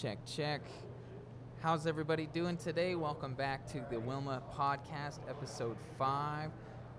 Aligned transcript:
Check, 0.00 0.24
check. 0.24 0.60
How's 1.60 1.88
everybody 1.88 2.26
doing 2.26 2.56
today? 2.56 2.94
Welcome 2.94 3.34
back 3.34 3.66
to 3.72 3.84
the 3.90 3.98
Wilma 3.98 4.44
Podcast, 4.56 5.18
episode 5.28 5.76
five. 5.98 6.52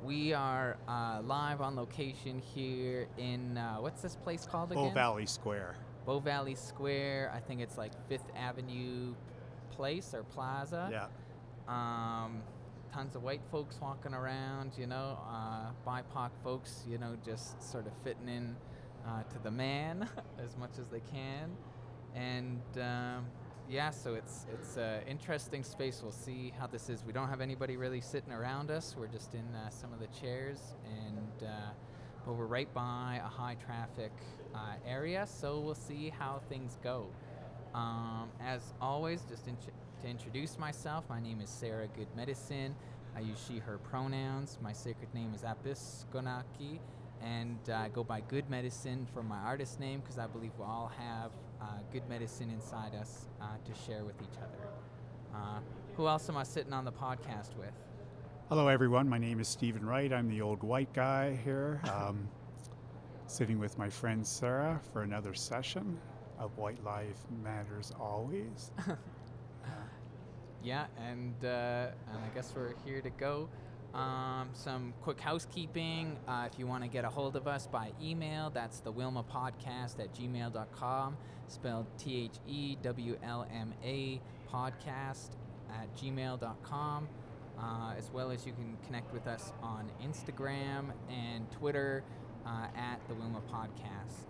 We 0.03 0.33
are 0.33 0.75
uh, 0.85 1.21
live 1.23 1.61
on 1.61 1.77
location 1.77 2.39
here 2.39 3.07
in 3.17 3.57
uh, 3.57 3.77
what's 3.77 4.01
this 4.01 4.17
place 4.17 4.45
called 4.45 4.73
again? 4.73 4.89
Bow 4.89 4.93
Valley 4.93 5.25
Square. 5.25 5.77
Bow 6.05 6.19
Valley 6.19 6.55
Square. 6.55 7.31
I 7.33 7.39
think 7.39 7.61
it's 7.61 7.77
like 7.77 7.93
Fifth 8.09 8.29
Avenue 8.35 9.15
Place 9.71 10.13
or 10.13 10.23
Plaza. 10.23 10.89
Yeah. 10.91 11.05
Um, 11.69 12.41
tons 12.91 13.15
of 13.15 13.23
white 13.23 13.45
folks 13.49 13.79
walking 13.81 14.13
around, 14.13 14.73
you 14.77 14.87
know, 14.87 15.17
uh, 15.31 15.69
BIPOC 15.87 16.31
folks, 16.43 16.83
you 16.85 16.97
know, 16.97 17.15
just 17.25 17.63
sort 17.63 17.87
of 17.87 17.93
fitting 18.03 18.27
in 18.27 18.57
uh, 19.07 19.23
to 19.23 19.39
the 19.41 19.51
man 19.51 20.09
as 20.43 20.57
much 20.57 20.71
as 20.77 20.89
they 20.89 20.99
can. 20.99 21.55
And 22.15 22.61
um, 22.77 23.25
yeah, 23.69 23.91
so 23.91 24.15
it's 24.15 24.45
it's 24.51 24.77
an 24.77 25.01
interesting 25.07 25.63
space. 25.63 26.01
We'll 26.01 26.11
see 26.11 26.51
how 26.57 26.67
this 26.67 26.89
is. 26.89 27.03
We 27.05 27.13
don't 27.13 27.29
have 27.29 27.41
anybody 27.41 27.77
really 27.77 28.01
sitting 28.01 28.33
around 28.33 28.71
us. 28.71 28.95
We're 28.97 29.07
just 29.07 29.35
in 29.35 29.45
uh, 29.55 29.69
some 29.69 29.93
of 29.93 29.99
the 29.99 30.07
chairs, 30.07 30.73
and 30.85 31.47
uh, 31.47 31.71
but 32.25 32.33
we're 32.33 32.47
right 32.47 32.71
by 32.73 33.21
a 33.23 33.27
high 33.27 33.55
traffic 33.63 34.11
uh, 34.55 34.73
area, 34.87 35.27
so 35.27 35.59
we'll 35.59 35.75
see 35.75 36.09
how 36.09 36.41
things 36.49 36.79
go. 36.83 37.07
Um, 37.75 38.29
as 38.41 38.73
always, 38.81 39.21
just 39.29 39.47
in 39.47 39.55
to 40.01 40.07
introduce 40.07 40.57
myself, 40.57 41.05
my 41.09 41.21
name 41.21 41.41
is 41.41 41.49
Sarah 41.49 41.87
Good 41.95 42.07
Medicine. 42.15 42.73
I 43.15 43.19
use 43.19 43.43
she, 43.47 43.59
her 43.59 43.77
pronouns. 43.77 44.57
My 44.61 44.73
sacred 44.73 45.13
name 45.13 45.33
is 45.35 45.43
Apis 45.43 46.05
Gonaki, 46.11 46.79
and 47.21 47.59
uh, 47.69 47.75
I 47.75 47.89
go 47.89 48.03
by 48.03 48.21
Good 48.21 48.49
Medicine 48.49 49.05
for 49.13 49.21
my 49.21 49.37
artist 49.37 49.79
name 49.79 49.99
because 49.99 50.17
I 50.17 50.25
believe 50.25 50.51
we 50.57 50.65
all 50.65 50.91
have 50.97 51.31
uh, 51.61 51.65
good 51.91 52.07
medicine 52.09 52.49
inside 52.49 52.95
us 52.95 53.27
uh, 53.41 53.45
to 53.65 53.73
share 53.85 54.03
with 54.03 54.21
each 54.21 54.37
other. 54.37 54.67
Uh, 55.33 55.59
who 55.95 56.07
else 56.07 56.29
am 56.29 56.37
I 56.37 56.43
sitting 56.43 56.73
on 56.73 56.85
the 56.85 56.91
podcast 56.91 57.55
with? 57.57 57.73
Hello, 58.49 58.67
everyone. 58.67 59.07
My 59.07 59.17
name 59.17 59.39
is 59.39 59.47
Stephen 59.47 59.85
Wright. 59.85 60.11
I'm 60.11 60.27
the 60.27 60.41
old 60.41 60.63
white 60.63 60.91
guy 60.93 61.39
here, 61.43 61.81
um, 61.93 62.27
sitting 63.27 63.59
with 63.59 63.77
my 63.77 63.89
friend 63.89 64.25
Sarah 64.25 64.79
for 64.91 65.03
another 65.03 65.33
session 65.33 65.97
of 66.39 66.57
White 66.57 66.83
Life 66.83 67.25
Matters 67.43 67.91
Always. 67.99 68.71
Yeah, 70.63 70.87
and 70.97 71.33
uh, 71.43 71.91
and 72.11 72.17
I 72.17 72.35
guess 72.35 72.53
we're 72.55 72.73
here 72.85 73.01
to 73.01 73.09
go. 73.09 73.49
Um, 73.93 74.49
some 74.53 74.93
quick 75.01 75.19
housekeeping. 75.19 76.17
Uh, 76.27 76.47
if 76.51 76.59
you 76.59 76.67
want 76.67 76.83
to 76.83 76.89
get 76.89 77.05
a 77.05 77.09
hold 77.09 77.35
of 77.35 77.47
us 77.47 77.67
by 77.67 77.91
email, 78.01 78.51
that's 78.51 78.79
the 78.79 78.91
Wilma 78.91 79.23
Podcast 79.23 79.99
at 79.99 80.13
gmail.com, 80.13 81.17
spelled 81.47 81.87
T 81.97 82.25
H 82.25 82.39
E 82.47 82.77
W 82.83 83.17
L 83.23 83.47
M 83.51 83.73
A 83.83 84.21
podcast 84.51 85.29
at 85.71 85.95
gmail.com. 85.97 87.07
Uh, 87.61 87.93
as 87.97 88.09
well 88.13 88.31
as 88.31 88.45
you 88.45 88.53
can 88.53 88.77
connect 88.85 89.11
with 89.11 89.27
us 89.27 89.51
on 89.61 89.89
Instagram 90.01 90.93
and 91.09 91.51
Twitter 91.51 92.03
uh, 92.45 92.67
at 92.73 93.05
the 93.09 93.13
Wilma 93.15 93.41
Podcast. 93.51 94.27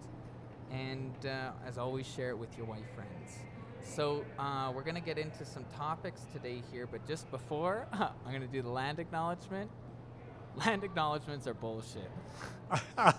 And 0.71 1.13
uh, 1.25 1.51
as 1.65 1.77
always, 1.77 2.07
share 2.07 2.29
it 2.29 2.37
with 2.37 2.55
your 2.57 2.65
white 2.65 2.89
friends. 2.95 3.37
So 3.83 4.23
uh, 4.37 4.71
we're 4.73 4.83
gonna 4.83 5.01
get 5.01 5.17
into 5.17 5.45
some 5.45 5.65
topics 5.75 6.21
today 6.33 6.61
here, 6.71 6.87
but 6.87 7.05
just 7.07 7.29
before, 7.31 7.87
I'm 7.93 8.31
gonna 8.31 8.47
do 8.47 8.61
the 8.61 8.69
land 8.69 8.99
acknowledgement. 8.99 9.69
Land 10.55 10.83
acknowledgements 10.83 11.47
are 11.47 11.53
bullshit. 11.53 12.09
so 12.97 13.13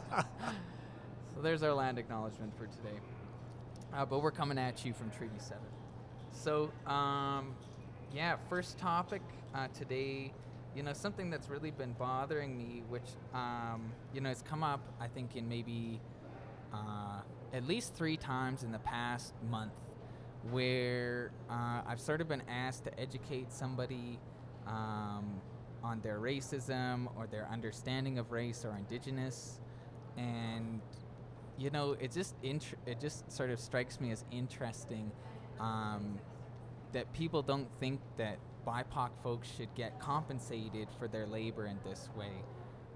there's 1.43 1.63
our 1.63 1.73
land 1.73 1.99
acknowledgement 1.99 2.57
for 2.57 2.67
today. 2.67 2.99
Uh, 3.93 4.05
but 4.05 4.23
we're 4.23 4.31
coming 4.31 4.59
at 4.59 4.85
you 4.85 4.93
from 4.93 5.11
Treaty 5.11 5.39
7. 5.39 5.59
So, 6.33 6.71
um, 6.87 7.55
yeah, 8.15 8.37
first 8.49 8.79
topic 8.79 9.23
uh, 9.55 9.69
today, 9.77 10.33
you 10.77 10.83
know, 10.83 10.93
something 10.93 11.31
that's 11.31 11.49
really 11.49 11.71
been 11.71 11.93
bothering 11.93 12.57
me, 12.57 12.83
which, 12.89 13.09
um, 13.35 13.93
you 14.15 14.21
know, 14.21 14.29
has 14.29 14.43
come 14.43 14.63
up, 14.63 14.81
I 15.01 15.09
think, 15.09 15.35
in 15.35 15.49
maybe 15.49 16.01
uh, 16.73 17.21
at 17.53 17.67
least 17.67 17.95
three 17.95 18.17
times 18.17 18.63
in 18.63 18.71
the 18.71 18.79
past 18.79 19.35
month 19.51 19.73
where 20.51 21.33
uh, 21.51 21.83
I've 21.87 22.01
sort 22.01 22.21
of 22.21 22.29
been 22.29 22.43
asked 22.49 22.85
to 22.85 23.01
educate 23.01 23.53
somebody 23.53 24.19
um, 24.67 25.41
on 25.83 26.01
their 26.03 26.19
racism 26.19 27.09
or 27.17 27.27
their 27.27 27.49
understanding 27.51 28.19
of 28.19 28.33
race 28.33 28.65
or 28.65 28.77
indigenous, 28.77 29.61
and 30.17 30.81
you 31.59 31.71
know, 31.71 31.97
it 32.01 32.11
just 32.11 32.35
it 32.43 33.01
just 33.01 33.31
sort 33.31 33.51
of 33.51 33.61
strikes 33.61 34.01
me 34.01 34.11
as 34.13 34.25
interesting 34.31 35.13
um, 35.61 36.19
that 36.93 37.13
people 37.13 37.43
don't 37.43 37.69
think 37.79 38.01
that 38.17 38.39
BIPOC 38.67 39.11
folks 39.23 39.49
should 39.57 39.75
get 39.75 39.99
compensated 40.01 40.89
for 40.99 41.07
their 41.07 41.27
labor 41.27 41.67
in 41.67 41.79
this 41.85 42.09
way. 42.17 42.33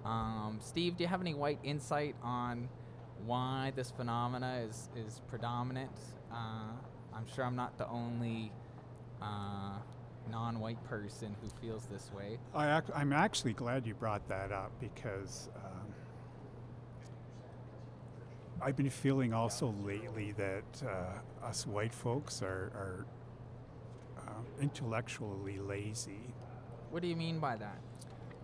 Um, 0.05 0.59
Steve, 0.61 0.97
do 0.97 1.05
you 1.05 1.09
have 1.09 1.21
any 1.21 1.35
white 1.35 1.59
insight 1.63 2.15
on 2.23 2.69
why 3.25 3.73
this 3.77 3.91
phenomena 3.91 4.65
is 4.67 4.89
is 4.97 5.21
predominant? 5.29 5.99
Uh, 6.33 6.73
I'm 7.17 7.27
sure 7.35 7.45
I'm 7.45 7.57
not 7.57 7.77
the 7.79 7.89
only 7.89 8.53
uh, 9.23 9.79
non-white 10.31 10.83
person 10.85 11.35
who 11.41 11.49
feels 11.61 11.87
this 11.87 12.11
way. 12.17 12.39
I 12.55 12.79
ac- 12.79 12.93
I'm 12.95 13.13
actually 13.13 13.53
glad 13.53 13.87
you 13.87 13.95
brought 13.95 14.27
that 14.29 14.53
up 14.53 14.73
because 14.81 15.49
um, 15.57 15.95
I've 18.61 18.77
been 18.77 18.91
feeling 18.91 19.33
also 19.33 19.75
lately 19.85 20.33
that 20.33 20.83
uh, 20.87 21.47
us 21.47 21.67
white 21.67 21.95
folks 21.95 22.43
are, 22.43 22.73
are 22.75 23.07
uh, 24.19 24.33
intellectually 24.61 25.59
lazy. 25.59 26.33
What 26.91 27.03
do 27.03 27.09
you 27.09 27.17
mean 27.17 27.39
by 27.39 27.57
that? 27.57 27.79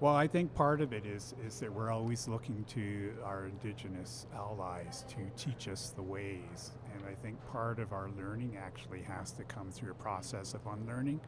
Well, 0.01 0.15
I 0.15 0.27
think 0.27 0.55
part 0.55 0.81
of 0.81 0.95
it 0.95 1.05
is 1.05 1.35
is 1.47 1.61
that 1.61 1.71
we're 1.73 1.91
always 1.91 2.27
looking 2.27 2.65
to 2.71 3.13
our 3.23 3.47
indigenous 3.47 4.27
allies 4.35 5.05
to 5.09 5.17
teach 5.37 5.69
us 5.69 5.93
the 5.95 6.03
ways, 6.03 6.73
I 7.11 7.15
think 7.15 7.39
part 7.53 7.79
of 7.81 7.93
our 7.93 8.11
learning 8.17 8.57
actually 8.63 9.03
has 9.03 9.33
to 9.33 9.45
come 9.45 9.71
through 9.71 9.93
a 9.93 9.95
process 9.95 10.55
of 10.55 10.61
unlearning, 10.67 11.21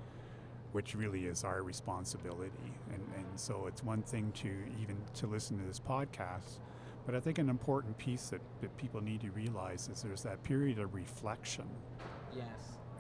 which 0.72 0.94
really 0.94 1.26
is 1.26 1.44
our 1.44 1.62
responsibility. 1.62 2.72
And 2.93 3.03
and 3.16 3.26
so 3.41 3.66
it's 3.69 3.82
one 3.84 4.03
thing 4.03 4.32
to 4.37 4.48
even 4.82 4.97
to 5.15 5.26
listen 5.26 5.59
to 5.59 5.65
this 5.65 5.81
podcast, 5.81 6.59
but 7.06 7.15
I 7.16 7.20
think 7.20 7.38
an 7.38 7.48
important 7.48 7.98
piece 7.98 8.28
that, 8.31 8.41
that 8.60 8.76
people 8.76 9.00
need 9.03 9.22
to 9.22 9.31
realize 9.32 9.88
is 9.88 10.03
there's 10.03 10.22
that 10.25 10.43
period 10.44 10.78
of 10.78 10.94
reflection 10.94 11.69
Yes. 12.37 12.47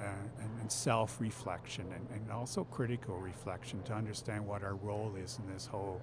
uh, 0.00 0.04
and, 0.40 0.50
and 0.60 0.72
self 0.72 1.20
reflection 1.20 1.86
and, 1.94 2.06
and 2.20 2.30
also 2.32 2.64
critical 2.64 3.18
reflection 3.18 3.82
to 3.84 3.94
understand 3.94 4.46
what 4.46 4.62
our 4.64 4.74
role 4.76 5.12
is 5.16 5.38
in 5.38 5.52
this 5.52 5.66
whole 5.66 6.00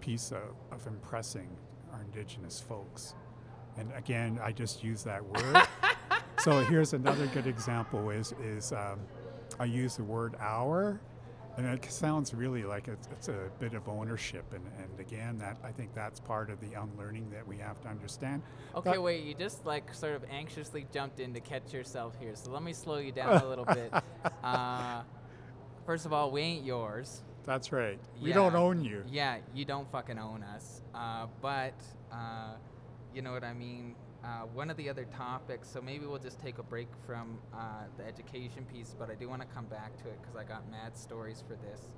piece 0.00 0.32
of, 0.32 0.42
of 0.72 0.86
impressing 0.86 1.48
our 1.92 2.02
indigenous 2.02 2.60
folks. 2.60 3.14
And 3.78 3.92
again, 3.94 4.40
I 4.42 4.52
just 4.52 4.82
use 4.84 5.02
that 5.04 5.24
word. 5.24 5.68
so 6.46 6.60
here's 6.60 6.92
another 6.92 7.26
good 7.26 7.48
example 7.48 8.10
is, 8.10 8.32
is 8.40 8.70
um, 8.70 9.00
I 9.58 9.64
use 9.64 9.96
the 9.96 10.04
word 10.04 10.36
our. 10.38 11.00
And 11.56 11.66
it 11.66 11.84
sounds 11.90 12.32
really 12.34 12.62
like 12.62 12.86
it's, 12.86 13.08
it's 13.10 13.26
a 13.26 13.50
bit 13.58 13.74
of 13.74 13.88
ownership, 13.88 14.44
and, 14.52 14.62
and 14.78 15.00
again, 15.00 15.38
that 15.38 15.56
I 15.64 15.72
think 15.72 15.92
that's 15.92 16.20
part 16.20 16.50
of 16.50 16.60
the 16.60 16.74
unlearning 16.74 17.30
that 17.30 17.48
we 17.48 17.56
have 17.56 17.80
to 17.80 17.88
understand. 17.88 18.42
Okay, 18.76 18.92
That- 18.92 19.02
wait. 19.02 19.24
You 19.24 19.34
just 19.34 19.66
like 19.66 19.92
sort 19.92 20.14
of 20.14 20.24
anxiously 20.30 20.86
jumped 20.92 21.18
in 21.18 21.34
to 21.34 21.40
catch 21.40 21.72
yourself 21.72 22.14
here. 22.20 22.36
So 22.36 22.52
let 22.52 22.62
me 22.62 22.72
slow 22.74 22.98
you 22.98 23.10
down 23.10 23.42
a 23.42 23.48
little 23.48 23.64
bit. 23.64 23.92
Uh, 24.44 25.02
first 25.84 26.06
of 26.06 26.12
all, 26.12 26.30
we 26.30 26.40
ain't 26.42 26.64
yours. 26.64 27.22
That's 27.44 27.72
right. 27.72 27.98
We 28.22 28.32
don't 28.32 28.54
own 28.54 28.84
you. 28.84 29.02
Yeah, 29.10 29.38
you 29.52 29.64
don't 29.64 29.90
fucking 29.90 30.18
own 30.18 30.44
us. 30.44 30.82
Uh, 30.94 31.26
but 31.42 31.74
uh, 32.12 32.54
you 33.12 33.22
know 33.22 33.32
what 33.32 33.42
I 33.42 33.54
mean. 33.54 33.96
Uh, 34.24 34.40
one 34.54 34.70
of 34.70 34.76
the 34.76 34.88
other 34.88 35.04
topics, 35.04 35.68
so 35.68 35.80
maybe 35.80 36.04
we'll 36.04 36.18
just 36.18 36.40
take 36.40 36.58
a 36.58 36.62
break 36.62 36.88
from 37.06 37.38
uh, 37.54 37.84
the 37.96 38.04
education 38.04 38.66
piece, 38.72 38.94
but 38.98 39.08
I 39.10 39.14
do 39.14 39.28
want 39.28 39.40
to 39.42 39.48
come 39.48 39.66
back 39.66 39.96
to 40.02 40.08
it 40.08 40.18
because 40.20 40.36
I 40.36 40.44
got 40.44 40.68
mad 40.70 40.96
stories 40.96 41.44
for 41.46 41.54
this. 41.54 41.92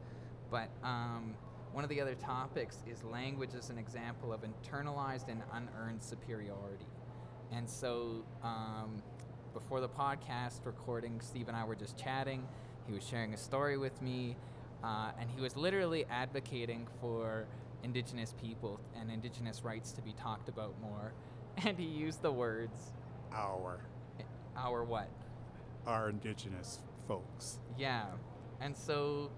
But 0.50 0.68
um, 0.82 1.34
one 1.72 1.84
of 1.84 1.90
the 1.90 2.00
other 2.00 2.14
topics 2.14 2.78
is 2.86 3.04
language 3.04 3.50
as 3.56 3.70
an 3.70 3.78
example 3.78 4.32
of 4.32 4.40
internalized 4.42 5.28
and 5.28 5.42
unearned 5.52 6.02
superiority. 6.02 6.86
And 7.52 7.68
so 7.68 8.24
um, 8.42 9.02
before 9.54 9.80
the 9.80 9.88
podcast 9.88 10.64
recording, 10.64 11.20
Steve 11.20 11.48
and 11.48 11.56
I 11.56 11.64
were 11.64 11.76
just 11.76 11.96
chatting. 11.96 12.46
He 12.86 12.94
was 12.94 13.06
sharing 13.06 13.34
a 13.34 13.36
story 13.36 13.78
with 13.78 14.00
me, 14.02 14.36
uh, 14.82 15.12
and 15.18 15.30
he 15.30 15.40
was 15.40 15.56
literally 15.56 16.04
advocating 16.10 16.86
for 17.00 17.46
Indigenous 17.84 18.34
people 18.40 18.80
and 18.98 19.10
Indigenous 19.10 19.62
rights 19.62 19.92
to 19.92 20.02
be 20.02 20.12
talked 20.12 20.48
about 20.48 20.74
more. 20.80 21.12
And 21.66 21.78
he 21.78 21.86
used 21.86 22.22
the 22.22 22.32
words, 22.32 22.92
Our. 23.32 23.80
our 24.56 24.84
what? 24.84 25.08
our 25.86 26.10
indigenous 26.10 26.80
folks. 27.08 27.58
Yeah. 27.78 28.04
And 28.60 28.76
so, 28.76 29.30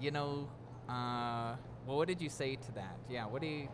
you 0.00 0.10
know, 0.10 0.48
uh, 0.88 1.56
well, 1.86 1.96
what 1.98 2.08
did 2.08 2.20
you 2.20 2.28
say 2.28 2.56
to 2.56 2.72
that? 2.72 2.96
Yeah, 3.10 3.26
what 3.26 3.42
do 3.42 3.48
you. 3.48 3.68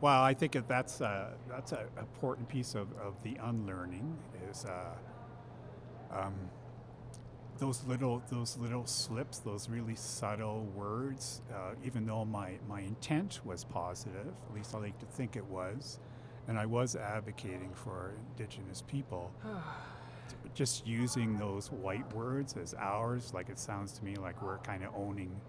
Well, 0.00 0.22
I 0.22 0.34
think 0.34 0.52
that 0.52 0.68
that's 0.68 1.00
uh, 1.00 1.30
that's 1.48 1.72
an 1.72 1.86
important 1.98 2.48
piece 2.48 2.74
of, 2.74 2.88
of 3.00 3.22
the 3.22 3.36
unlearning 3.42 4.18
is 4.50 4.64
uh, 4.66 4.96
Um, 6.12 6.34
those 7.58 7.84
little 7.86 8.22
those 8.30 8.58
little 8.58 8.86
slips, 8.86 9.38
those 9.40 9.68
really 9.68 9.94
subtle 9.96 10.64
words, 10.74 11.42
uh, 11.54 11.74
even 11.84 12.06
though 12.06 12.24
my, 12.24 12.58
my 12.68 12.80
intent 12.80 13.40
was 13.44 13.64
positive, 13.64 14.26
at 14.48 14.54
least 14.54 14.74
I 14.74 14.78
like 14.78 14.98
to 15.00 15.06
think 15.06 15.36
it 15.36 15.46
was, 15.46 16.00
and 16.48 16.58
I 16.58 16.66
was 16.66 16.96
advocating 16.96 17.72
for 17.74 18.14
Indigenous 18.30 18.82
people, 18.82 19.32
just 20.54 20.86
using 20.86 21.38
those 21.38 21.70
white 21.70 22.10
words 22.14 22.56
as 22.60 22.74
ours, 22.74 23.32
like 23.34 23.48
it 23.48 23.58
sounds 23.58 23.92
to 23.92 24.04
me 24.04 24.14
like 24.16 24.42
we're 24.42 24.58
kind 24.58 24.84
of 24.84 24.90
owning 24.96 25.40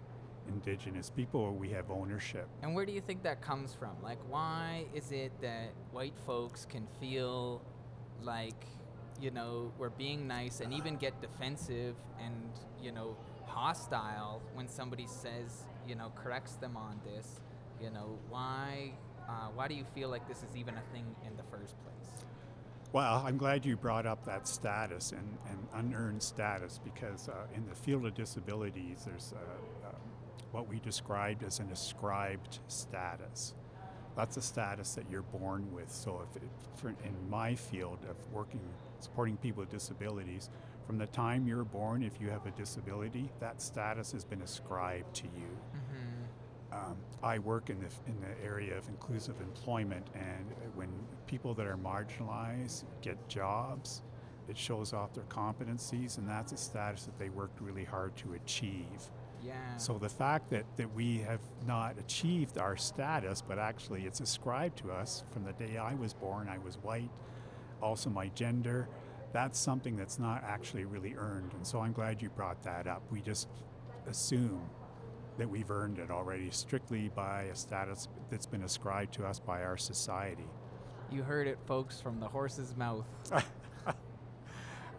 Indigenous 0.48 1.10
people 1.10 1.40
or 1.40 1.52
we 1.52 1.70
have 1.70 1.90
ownership. 1.90 2.48
And 2.62 2.74
where 2.74 2.84
do 2.86 2.92
you 2.92 3.00
think 3.00 3.22
that 3.22 3.40
comes 3.40 3.74
from? 3.74 3.96
Like, 4.02 4.18
why 4.28 4.84
is 4.94 5.10
it 5.10 5.32
that 5.40 5.72
white 5.90 6.18
folks 6.26 6.66
can 6.66 6.86
feel 7.00 7.62
like 8.22 8.66
you 9.20 9.30
know, 9.30 9.72
we're 9.78 9.90
being 9.90 10.26
nice 10.26 10.60
and 10.60 10.72
even 10.72 10.96
get 10.96 11.20
defensive 11.20 11.94
and, 12.20 12.34
you 12.82 12.92
know, 12.92 13.16
hostile 13.46 14.42
when 14.54 14.68
somebody 14.68 15.06
says, 15.06 15.64
you 15.86 15.94
know, 15.94 16.12
corrects 16.14 16.54
them 16.54 16.76
on 16.76 17.00
this. 17.04 17.40
You 17.80 17.90
know, 17.90 18.18
why, 18.28 18.92
uh, 19.28 19.48
why 19.54 19.68
do 19.68 19.74
you 19.74 19.84
feel 19.94 20.08
like 20.08 20.26
this 20.28 20.38
is 20.38 20.56
even 20.56 20.74
a 20.74 20.82
thing 20.92 21.04
in 21.26 21.36
the 21.36 21.42
first 21.44 21.76
place? 21.84 22.24
Well, 22.92 23.24
I'm 23.26 23.36
glad 23.36 23.66
you 23.66 23.76
brought 23.76 24.06
up 24.06 24.24
that 24.24 24.46
status 24.46 25.12
and, 25.12 25.38
and 25.50 25.66
unearned 25.74 26.22
status 26.22 26.80
because 26.84 27.28
uh, 27.28 27.46
in 27.54 27.66
the 27.66 27.74
field 27.74 28.06
of 28.06 28.14
disabilities, 28.14 29.04
there's 29.04 29.34
uh, 29.34 29.88
um, 29.88 29.96
what 30.52 30.68
we 30.68 30.78
described 30.78 31.42
as 31.42 31.58
an 31.58 31.70
ascribed 31.70 32.60
status. 32.68 33.54
That's 34.16 34.36
a 34.36 34.42
status 34.42 34.94
that 34.94 35.10
you're 35.10 35.22
born 35.22 35.72
with. 35.72 35.90
So, 35.90 36.24
if 36.30 36.40
it, 36.40 36.96
in 37.04 37.28
my 37.28 37.56
field 37.56 37.98
of 38.08 38.16
working 38.32 38.60
supporting 39.04 39.36
people 39.36 39.60
with 39.60 39.70
disabilities. 39.70 40.50
From 40.86 40.98
the 40.98 41.06
time 41.06 41.46
you're 41.46 41.64
born, 41.64 42.02
if 42.02 42.20
you 42.20 42.30
have 42.30 42.46
a 42.46 42.50
disability, 42.50 43.30
that 43.40 43.62
status 43.62 44.12
has 44.12 44.24
been 44.24 44.42
ascribed 44.42 45.14
to 45.16 45.24
you. 45.24 45.73
Um, 46.74 46.96
I 47.22 47.38
work 47.38 47.70
in 47.70 47.78
the, 47.78 47.86
in 48.06 48.20
the 48.20 48.44
area 48.44 48.76
of 48.76 48.88
inclusive 48.88 49.40
employment, 49.40 50.06
and 50.14 50.46
when 50.74 50.88
people 51.26 51.54
that 51.54 51.66
are 51.66 51.76
marginalized 51.76 52.84
get 53.00 53.28
jobs, 53.28 54.02
it 54.48 54.58
shows 54.58 54.92
off 54.92 55.14
their 55.14 55.24
competencies, 55.24 56.18
and 56.18 56.28
that's 56.28 56.52
a 56.52 56.56
status 56.56 57.04
that 57.04 57.18
they 57.18 57.28
worked 57.28 57.60
really 57.60 57.84
hard 57.84 58.16
to 58.16 58.34
achieve. 58.34 59.10
Yeah. 59.42 59.76
So 59.76 59.98
the 59.98 60.08
fact 60.08 60.50
that, 60.50 60.64
that 60.76 60.92
we 60.94 61.18
have 61.18 61.40
not 61.66 61.98
achieved 61.98 62.58
our 62.58 62.76
status, 62.76 63.42
but 63.46 63.58
actually 63.58 64.02
it's 64.02 64.20
ascribed 64.20 64.78
to 64.78 64.90
us 64.90 65.24
from 65.30 65.44
the 65.44 65.52
day 65.52 65.76
I 65.76 65.94
was 65.94 66.12
born, 66.12 66.48
I 66.48 66.58
was 66.58 66.76
white, 66.76 67.10
also 67.82 68.10
my 68.10 68.28
gender, 68.28 68.88
that's 69.32 69.58
something 69.58 69.96
that's 69.96 70.18
not 70.18 70.42
actually 70.44 70.84
really 70.84 71.14
earned. 71.16 71.52
And 71.54 71.66
so 71.66 71.80
I'm 71.80 71.92
glad 71.92 72.22
you 72.22 72.30
brought 72.30 72.62
that 72.62 72.86
up. 72.86 73.02
We 73.10 73.20
just 73.20 73.48
assume 74.06 74.62
that 75.38 75.48
we've 75.48 75.70
earned 75.70 75.98
it 75.98 76.10
already 76.10 76.50
strictly 76.50 77.10
by 77.14 77.42
a 77.44 77.56
status 77.56 78.08
that's 78.30 78.46
been 78.46 78.62
ascribed 78.62 79.14
to 79.14 79.26
us 79.26 79.38
by 79.38 79.62
our 79.62 79.76
society. 79.76 80.46
You 81.10 81.22
heard 81.22 81.46
it, 81.46 81.58
folks, 81.66 82.00
from 82.00 82.20
the 82.20 82.28
horse's 82.28 82.76
mouth. 82.76 83.06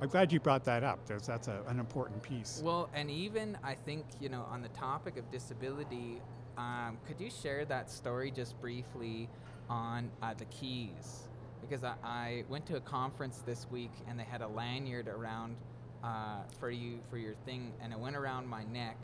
I'm 0.02 0.10
glad 0.10 0.32
you 0.32 0.40
brought 0.40 0.66
that 0.66 0.84
up. 0.84 1.06
There's, 1.06 1.26
that's 1.26 1.48
a, 1.48 1.62
an 1.68 1.80
important 1.80 2.22
piece. 2.22 2.62
Well, 2.64 2.90
and 2.94 3.10
even 3.10 3.58
I 3.64 3.76
think, 3.76 4.06
you 4.20 4.30
know, 4.30 4.46
on 4.52 4.62
the 4.62 4.70
topic 4.70 5.18
of 5.18 5.30
disability, 5.32 6.22
um, 6.58 6.98
could 7.08 7.20
you 7.20 7.30
share 7.30 7.66
that 7.66 7.90
story 7.90 8.30
just 8.30 8.60
briefly 8.60 9.30
on 9.70 10.12
uh, 10.22 10.34
the 10.34 10.46
keys? 10.46 11.28
because 11.62 11.84
I, 11.84 11.96
I, 12.04 12.44
went 12.50 12.66
to 12.68 12.76
a 12.76 12.82
conference 12.82 13.42
this 13.46 13.66
week 13.72 13.92
and 14.08 14.20
they 14.20 14.24
had 14.24 14.42
a 14.42 14.48
lanyard 14.48 15.08
around 15.08 15.56
uh, 16.04 16.42
for 16.60 16.70
you 16.70 17.00
for 17.10 17.18
your 17.18 17.34
thing, 17.46 17.74
and 17.82 17.92
it 17.92 18.00
went 18.00 18.16
around 18.16 18.48
my 18.48 18.64
neck, 18.66 18.98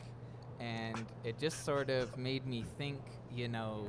and 0.60 1.04
it 1.24 1.38
just 1.38 1.64
sort 1.64 1.90
of 1.90 2.16
made 2.16 2.46
me 2.46 2.64
think, 2.78 3.00
you 3.34 3.48
know, 3.48 3.86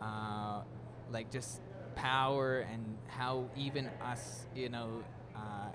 uh, 0.00 0.62
like 1.10 1.30
just 1.30 1.60
power 1.94 2.60
and 2.60 2.96
how 3.06 3.48
even 3.56 3.90
us, 4.02 4.46
you 4.54 4.68
know, 4.68 5.02
uh, 5.36 5.70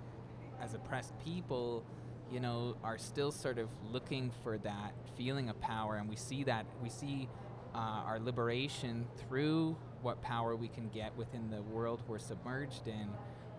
as 0.61 0.73
oppressed 0.73 1.13
people, 1.23 1.83
you 2.31 2.39
know, 2.39 2.75
are 2.83 2.97
still 2.97 3.31
sort 3.31 3.57
of 3.57 3.69
looking 3.91 4.31
for 4.43 4.57
that 4.59 4.93
feeling 5.17 5.49
of 5.49 5.59
power, 5.61 5.97
and 5.97 6.09
we 6.09 6.15
see 6.15 6.43
that 6.43 6.65
we 6.81 6.89
see 6.89 7.27
uh, 7.75 7.77
our 7.77 8.19
liberation 8.19 9.05
through 9.17 9.75
what 10.01 10.21
power 10.21 10.55
we 10.55 10.67
can 10.67 10.89
get 10.89 11.15
within 11.17 11.49
the 11.49 11.61
world 11.61 12.01
we're 12.07 12.19
submerged 12.19 12.87
in. 12.87 13.09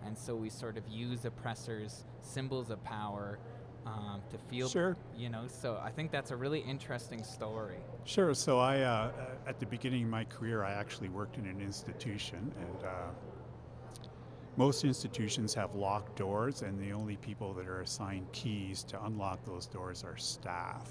And 0.05 0.17
so 0.17 0.35
we 0.35 0.49
sort 0.49 0.77
of 0.77 0.87
use 0.87 1.25
oppressors' 1.25 2.05
symbols 2.21 2.69
of 2.69 2.83
power 2.83 3.39
um, 3.85 4.21
to 4.29 4.37
feel, 4.49 4.67
sure. 4.67 4.97
you 5.17 5.29
know. 5.29 5.45
So 5.47 5.79
I 5.83 5.91
think 5.91 6.11
that's 6.11 6.31
a 6.31 6.35
really 6.35 6.59
interesting 6.59 7.23
story. 7.23 7.77
Sure. 8.03 8.33
So 8.33 8.59
I, 8.59 8.81
uh, 8.81 9.11
at 9.47 9.59
the 9.59 9.65
beginning 9.65 10.03
of 10.03 10.09
my 10.09 10.23
career, 10.25 10.63
I 10.63 10.71
actually 10.71 11.09
worked 11.09 11.37
in 11.37 11.45
an 11.45 11.61
institution, 11.61 12.51
and 12.59 12.83
uh, 12.83 14.09
most 14.57 14.83
institutions 14.83 15.53
have 15.53 15.75
locked 15.75 16.15
doors, 16.15 16.61
and 16.61 16.79
the 16.79 16.93
only 16.93 17.17
people 17.17 17.53
that 17.53 17.67
are 17.67 17.81
assigned 17.81 18.31
keys 18.31 18.83
to 18.85 19.03
unlock 19.05 19.43
those 19.45 19.67
doors 19.67 20.03
are 20.03 20.17
staff. 20.17 20.89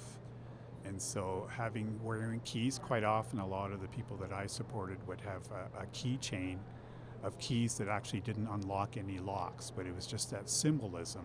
And 0.85 1.01
so, 1.01 1.49
having 1.51 1.99
wearing 2.03 2.41
keys, 2.41 2.79
quite 2.79 3.05
often, 3.05 3.39
a 3.39 3.47
lot 3.47 3.73
of 3.73 3.81
the 3.81 3.89
people 3.89 4.19
that 4.19 4.33
I 4.33 4.47
supported 4.47 4.99
would 5.09 5.21
have 5.23 5.43
a, 5.51 5.83
a 5.83 5.87
keychain 5.87 6.59
of 7.23 7.39
keys 7.39 7.79
that 7.79 7.89
actually 7.89 8.21
didn't 8.21 8.49
unlock 8.49 8.99
any 8.99 9.19
locks, 9.19 9.73
but 9.75 9.87
it 9.87 9.95
was 9.95 10.07
just 10.07 10.31
that 10.31 10.51
symbolism 10.51 11.25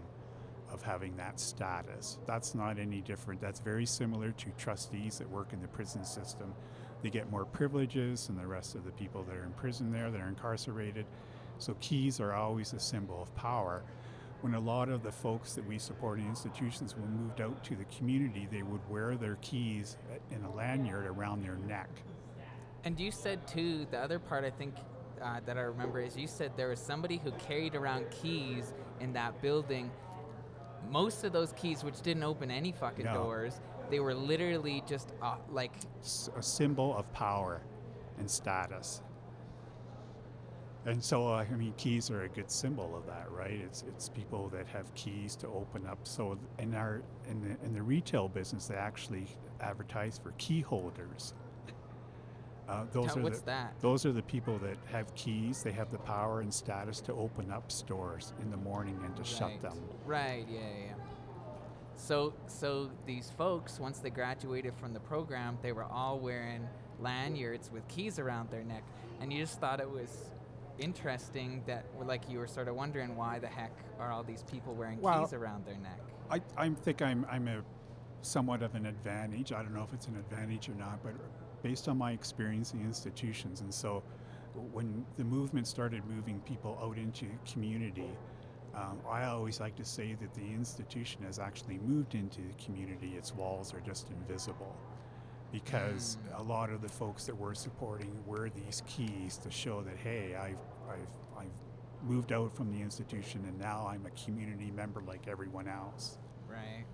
of 0.72 0.82
having 0.82 1.16
that 1.18 1.40
status. 1.40 2.18
That's 2.26 2.56
not 2.56 2.80
any 2.80 3.02
different. 3.02 3.42
That's 3.42 3.60
very 3.60 3.86
similar 3.86 4.32
to 4.32 4.50
trustees 4.58 5.18
that 5.20 5.30
work 5.30 5.54
in 5.54 5.62
the 5.62 5.68
prison 5.68 6.04
system. 6.04 6.54
They 7.02 7.10
get 7.10 7.32
more 7.32 7.46
privileges 7.46 8.28
than 8.28 8.38
the 8.38 8.48
rest 8.48 8.76
of 8.76 8.86
the 8.86 8.92
people 8.92 9.24
that 9.24 9.36
are 9.36 9.44
in 9.44 9.52
prison 9.52 9.92
there, 9.92 10.12
that 10.12 10.20
are 10.20 10.28
incarcerated. 10.28 11.06
So, 11.58 11.76
keys 11.80 12.20
are 12.20 12.34
always 12.34 12.74
a 12.74 12.80
symbol 12.80 13.22
of 13.22 13.34
power 13.36 13.84
when 14.42 14.54
a 14.54 14.60
lot 14.60 14.90
of 14.90 15.04
the 15.04 15.12
folks 15.12 15.54
that 15.54 15.68
we 15.68 15.78
support 15.78 16.20
in 16.20 16.26
institutions 16.26 16.96
when 16.96 17.12
moved 17.12 17.42
out 17.42 17.62
to 17.66 17.76
the 17.76 17.84
community, 17.86 18.48
they 18.50 18.64
would 18.64 18.82
wear 18.90 19.16
their 19.16 19.36
keys 19.42 19.98
in 20.32 20.44
a 20.44 20.56
lanyard 20.56 21.06
around 21.06 21.44
their 21.44 21.58
neck. 21.68 21.90
And 22.86 22.98
you 23.00 23.12
said 23.12 23.46
too, 23.48 23.86
the 23.92 23.98
other 23.98 24.20
part 24.20 24.46
I 24.46 24.50
think 24.50 24.76
uh, 25.22 25.42
that 25.46 25.58
I 25.58 25.62
remember 25.62 26.00
is 26.00 26.16
you 26.16 26.28
said 26.28 26.54
there 26.56 26.70
was 26.70 26.80
somebody 26.80 27.18
who 27.18 27.32
carried 27.32 27.76
around 27.76 28.10
keys 28.10 28.74
in 29.02 29.12
that 29.14 29.42
building. 29.42 29.92
Most 30.90 31.24
of 31.24 31.32
those 31.32 31.54
keys, 31.54 31.84
which 31.84 32.02
didn't 32.02 32.24
open 32.24 32.50
any 32.50 32.72
fucking 32.72 33.06
no. 33.06 33.14
doors, 33.14 33.62
they 33.90 34.00
were 34.00 34.14
literally 34.14 34.84
just 34.88 35.14
uh, 35.22 35.36
like 35.52 35.72
a 36.36 36.42
symbol 36.42 36.96
of 36.98 37.12
power 37.14 37.62
and 38.18 38.30
status. 38.30 39.02
And 40.86 41.04
so, 41.04 41.28
uh, 41.28 41.46
I 41.50 41.56
mean, 41.56 41.74
keys 41.78 42.10
are 42.10 42.24
a 42.24 42.30
good 42.30 42.50
symbol 42.50 42.96
of 42.96 43.06
that, 43.08 43.30
right? 43.32 43.60
It's 43.64 43.84
it's 43.88 44.10
people 44.10 44.48
that 44.50 44.66
have 44.68 44.94
keys 44.96 45.36
to 45.38 45.48
open 45.48 45.86
up. 45.86 46.00
So 46.04 46.38
in 46.58 46.74
our 46.74 47.04
in 47.30 47.42
the 47.42 47.66
in 47.66 47.74
the 47.74 47.82
retail 47.82 48.30
business, 48.30 48.68
they 48.68 48.76
actually 48.76 49.28
advertise 49.60 50.20
for 50.22 50.32
key 50.38 50.62
holders. 50.62 51.34
Uh, 52.70 52.86
those 52.92 53.08
Tell, 53.08 53.20
are 53.20 53.22
what's 53.24 53.40
the, 53.40 53.46
that? 53.48 53.74
Those 53.82 54.06
are 54.06 54.12
the 54.12 54.22
people 54.22 54.60
that 54.60 54.78
have 54.92 55.14
keys. 55.16 55.64
They 55.64 55.72
have 55.72 55.92
the 55.92 55.98
power 55.98 56.42
and 56.42 56.54
status 56.54 57.02
to 57.02 57.14
open 57.14 57.52
up 57.52 57.72
stores 57.72 58.34
in 58.42 58.52
the 58.52 58.58
morning 58.58 59.00
and 59.04 59.16
to 59.16 59.24
right. 59.24 59.28
shut 59.28 59.62
them. 59.62 59.78
Right. 60.06 60.46
Yeah. 60.50 60.60
Yeah. 60.60 60.94
So 61.96 62.34
so 62.48 62.92
these 63.06 63.32
folks, 63.38 63.80
once 63.80 64.00
they 64.00 64.12
graduated 64.12 64.74
from 64.76 64.94
the 64.94 65.00
program, 65.00 65.58
they 65.62 65.72
were 65.72 65.86
all 65.86 66.20
wearing 66.20 66.68
lanyards 67.00 67.72
with 67.72 67.88
keys 67.88 68.20
around 68.20 68.52
their 68.52 68.64
neck, 68.64 68.84
and 69.20 69.34
you 69.34 69.40
just 69.40 69.60
thought 69.60 69.80
it 69.80 69.90
was 69.90 70.32
interesting 70.78 71.62
that, 71.68 71.86
like, 72.06 72.30
you 72.30 72.40
were 72.40 72.48
sort 72.48 72.68
of 72.68 72.76
wondering 72.76 73.16
why 73.16 73.40
the 73.40 73.48
heck 73.48 73.72
are 74.00 74.12
all 74.12 74.24
these 74.24 74.44
people 74.44 74.74
wearing 74.74 75.02
well, 75.02 75.24
keys 75.24 75.34
around 75.34 75.66
their 75.66 75.78
neck? 75.78 76.00
I, 76.30 76.42
I 76.58 76.70
think 76.70 77.02
I'm, 77.02 77.26
I'm 77.30 77.48
a 77.48 77.64
somewhat 78.22 78.62
of 78.62 78.76
an 78.76 78.86
advantage. 78.86 79.52
I 79.52 79.62
don't 79.62 79.74
know 79.74 79.84
if 79.84 79.94
it's 79.94 80.08
an 80.08 80.18
advantage 80.18 80.70
or 80.70 80.76
not, 80.76 81.04
but 81.04 81.14
based 81.64 81.88
on 81.88 81.98
my 81.98 82.12
experience 82.12 82.74
in 82.74 82.82
institutions, 82.82 83.62
and 83.62 83.74
so 83.74 84.04
when 84.74 85.06
the 85.18 85.24
movement 85.24 85.68
started 85.68 86.04
moving 86.06 86.40
people 86.42 86.78
out 86.82 86.98
into 86.98 87.26
community, 87.52 88.10
um, 88.76 89.00
I 89.10 89.26
always 89.26 89.60
like 89.60 89.76
to 89.78 89.86
say 89.86 90.16
that 90.20 90.34
the 90.34 90.46
institution 90.46 91.24
has 91.24 91.40
actually 91.40 91.80
moved 91.80 92.16
into 92.16 92.42
the 92.42 92.64
community. 92.64 93.14
Its 93.18 93.34
walls 93.34 93.74
are 93.74 93.82
just 93.82 94.10
invisible 94.10 94.76
because 95.52 96.18
mm. 96.18 96.40
a 96.40 96.44
lot 96.44 96.70
of 96.70 96.82
the 96.82 96.90
folks 96.90 97.26
that 97.26 97.36
we're 97.36 97.54
supporting 97.54 98.12
were 98.26 98.50
these 98.50 98.84
keys 98.88 99.38
to 99.38 99.50
show 99.50 99.82
that 99.82 99.98
hey 99.98 100.36
I've, 100.36 100.60
I've, 100.88 101.44
I've 101.44 102.08
moved 102.08 102.32
out 102.32 102.56
from 102.56 102.72
the 102.72 102.82
institution 102.82 103.44
and 103.48 103.60
now 103.60 103.88
I'm 103.90 104.06
a 104.06 104.24
community 104.24 104.72
member 104.72 105.02
like 105.02 105.28
everyone 105.28 105.68
else. 105.68 106.18
Right. 106.48 106.86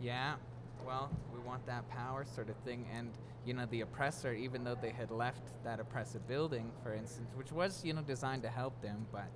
Yeah. 0.00 0.34
Well, 0.86 1.10
we 1.32 1.40
want 1.40 1.66
that 1.66 1.88
power 1.88 2.24
sort 2.24 2.48
of 2.48 2.56
thing. 2.58 2.86
And, 2.94 3.10
you 3.44 3.54
know, 3.54 3.66
the 3.66 3.80
oppressor, 3.80 4.32
even 4.32 4.62
though 4.62 4.76
they 4.80 4.90
had 4.90 5.10
left 5.10 5.42
that 5.64 5.80
oppressive 5.80 6.26
building, 6.28 6.70
for 6.82 6.94
instance, 6.94 7.30
which 7.34 7.50
was, 7.52 7.84
you 7.84 7.92
know, 7.92 8.02
designed 8.02 8.42
to 8.42 8.48
help 8.48 8.80
them, 8.82 9.06
but, 9.10 9.28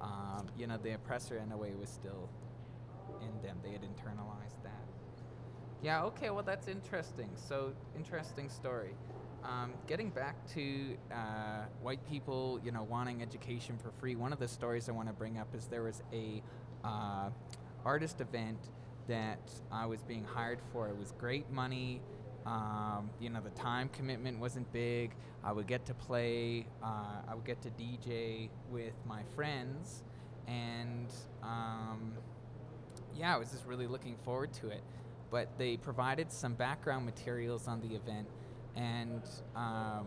um, 0.00 0.46
you 0.56 0.66
know, 0.66 0.78
the 0.78 0.94
oppressor 0.94 1.38
in 1.38 1.52
a 1.52 1.56
way 1.56 1.72
was 1.78 1.90
still 1.90 2.28
in 3.20 3.42
them. 3.42 3.58
They 3.62 3.72
had 3.72 3.82
internalized 3.82 4.62
that. 4.62 4.70
Yeah. 5.82 6.04
Okay. 6.04 6.30
Well, 6.30 6.44
that's 6.44 6.68
interesting. 6.68 7.30
So 7.34 7.72
interesting 7.96 8.48
story. 8.48 8.94
Um, 9.44 9.74
getting 9.86 10.08
back 10.08 10.36
to 10.54 10.96
uh, 11.12 11.64
white 11.82 12.02
people, 12.08 12.58
you 12.64 12.72
know, 12.72 12.84
wanting 12.84 13.20
education 13.20 13.76
for 13.76 13.90
free. 14.00 14.16
One 14.16 14.32
of 14.32 14.38
the 14.38 14.48
stories 14.48 14.88
I 14.88 14.92
want 14.92 15.08
to 15.08 15.12
bring 15.12 15.36
up 15.36 15.54
is 15.54 15.66
there 15.66 15.82
was 15.82 16.02
a 16.14 16.42
uh, 16.82 17.28
artist 17.84 18.22
event 18.22 18.58
that 19.08 19.50
I 19.70 19.86
was 19.86 20.02
being 20.02 20.24
hired 20.24 20.60
for. 20.72 20.88
It 20.88 20.96
was 20.96 21.12
great 21.18 21.50
money. 21.50 22.00
Um, 22.46 23.10
you 23.20 23.30
know, 23.30 23.40
the 23.40 23.50
time 23.50 23.88
commitment 23.88 24.38
wasn't 24.38 24.70
big. 24.72 25.14
I 25.42 25.52
would 25.52 25.66
get 25.66 25.86
to 25.86 25.94
play. 25.94 26.66
Uh, 26.82 27.22
I 27.28 27.34
would 27.34 27.44
get 27.44 27.62
to 27.62 27.70
DJ 27.70 28.48
with 28.70 28.94
my 29.06 29.22
friends, 29.34 30.02
and 30.46 31.08
um, 31.42 32.12
yeah, 33.16 33.34
I 33.34 33.38
was 33.38 33.50
just 33.50 33.64
really 33.66 33.86
looking 33.86 34.16
forward 34.24 34.52
to 34.54 34.68
it. 34.68 34.82
But 35.30 35.48
they 35.58 35.76
provided 35.76 36.30
some 36.30 36.54
background 36.54 37.06
materials 37.06 37.66
on 37.66 37.80
the 37.80 37.94
event, 37.94 38.28
and 38.76 39.22
um, 39.56 40.06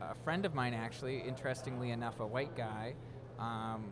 a 0.00 0.14
friend 0.24 0.44
of 0.44 0.54
mine, 0.54 0.74
actually, 0.74 1.20
interestingly 1.20 1.90
enough, 1.90 2.20
a 2.20 2.26
white 2.26 2.56
guy, 2.56 2.94
um, 3.38 3.84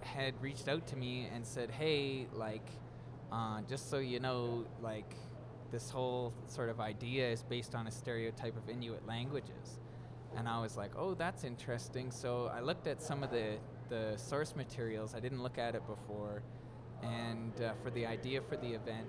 had 0.00 0.34
reached 0.40 0.68
out 0.68 0.86
to 0.88 0.96
me 0.96 1.28
and 1.34 1.46
said, 1.46 1.70
"Hey, 1.70 2.26
like, 2.32 2.68
uh, 3.32 3.60
just 3.68 3.90
so 3.90 3.98
you 3.98 4.20
know, 4.20 4.64
like." 4.82 5.14
this 5.70 5.90
whole 5.90 6.32
sort 6.46 6.68
of 6.68 6.80
idea 6.80 7.28
is 7.28 7.42
based 7.42 7.74
on 7.74 7.86
a 7.86 7.90
stereotype 7.90 8.56
of 8.56 8.68
Inuit 8.68 9.06
languages. 9.06 9.78
And 10.36 10.48
I 10.48 10.60
was 10.60 10.76
like, 10.76 10.92
oh, 10.96 11.14
that's 11.14 11.44
interesting. 11.44 12.10
So 12.10 12.50
I 12.54 12.60
looked 12.60 12.86
at 12.86 13.02
some 13.02 13.22
of 13.22 13.30
the, 13.30 13.56
the 13.88 14.16
source 14.16 14.54
materials. 14.54 15.14
I 15.14 15.20
didn't 15.20 15.42
look 15.42 15.58
at 15.58 15.74
it 15.74 15.86
before. 15.86 16.42
And 17.02 17.52
uh, 17.60 17.72
for 17.82 17.90
the 17.90 18.06
idea 18.06 18.40
for 18.40 18.56
the 18.56 18.68
event, 18.68 19.06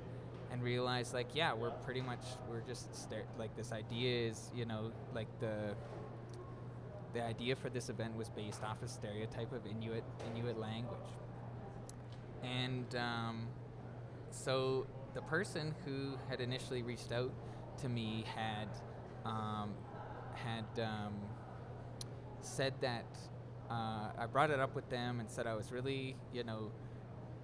and 0.50 0.64
realized 0.64 1.14
like, 1.14 1.28
yeah, 1.34 1.54
we're 1.54 1.72
pretty 1.72 2.00
much, 2.00 2.24
we're 2.50 2.62
just, 2.62 2.88
like, 3.38 3.56
this 3.58 3.74
idea 3.74 4.30
is, 4.30 4.50
you 4.56 4.66
know, 4.66 4.92
like 5.14 5.28
the, 5.42 5.76
the 7.14 7.22
idea 7.22 7.56
for 7.56 7.70
this 7.70 7.90
event 7.90 8.16
was 8.16 8.30
based 8.30 8.64
off 8.64 8.82
a 8.82 8.88
stereotype 8.88 9.52
of 9.52 9.66
Inuit, 9.66 10.04
Inuit 10.32 10.58
language. 10.58 11.10
And 12.44 12.96
um, 12.96 13.48
so 14.32 14.88
the 15.14 15.22
person 15.22 15.74
who 15.86 16.18
had 16.30 16.42
initially 16.42 16.84
reached 16.84 17.12
out 17.12 17.32
to 17.82 17.90
me 17.90 18.24
had 18.36 18.68
um, 19.26 19.74
had 20.34 20.66
um, 20.82 21.14
said 22.42 22.74
that 22.82 23.06
uh, 23.70 24.10
I 24.18 24.26
brought 24.32 24.52
it 24.52 24.60
up 24.60 24.76
with 24.76 24.90
them 24.90 25.20
and 25.20 25.30
said 25.30 25.48
I 25.48 25.56
was 25.56 25.72
really, 25.72 26.16
you 26.34 26.44
know, 26.44 26.72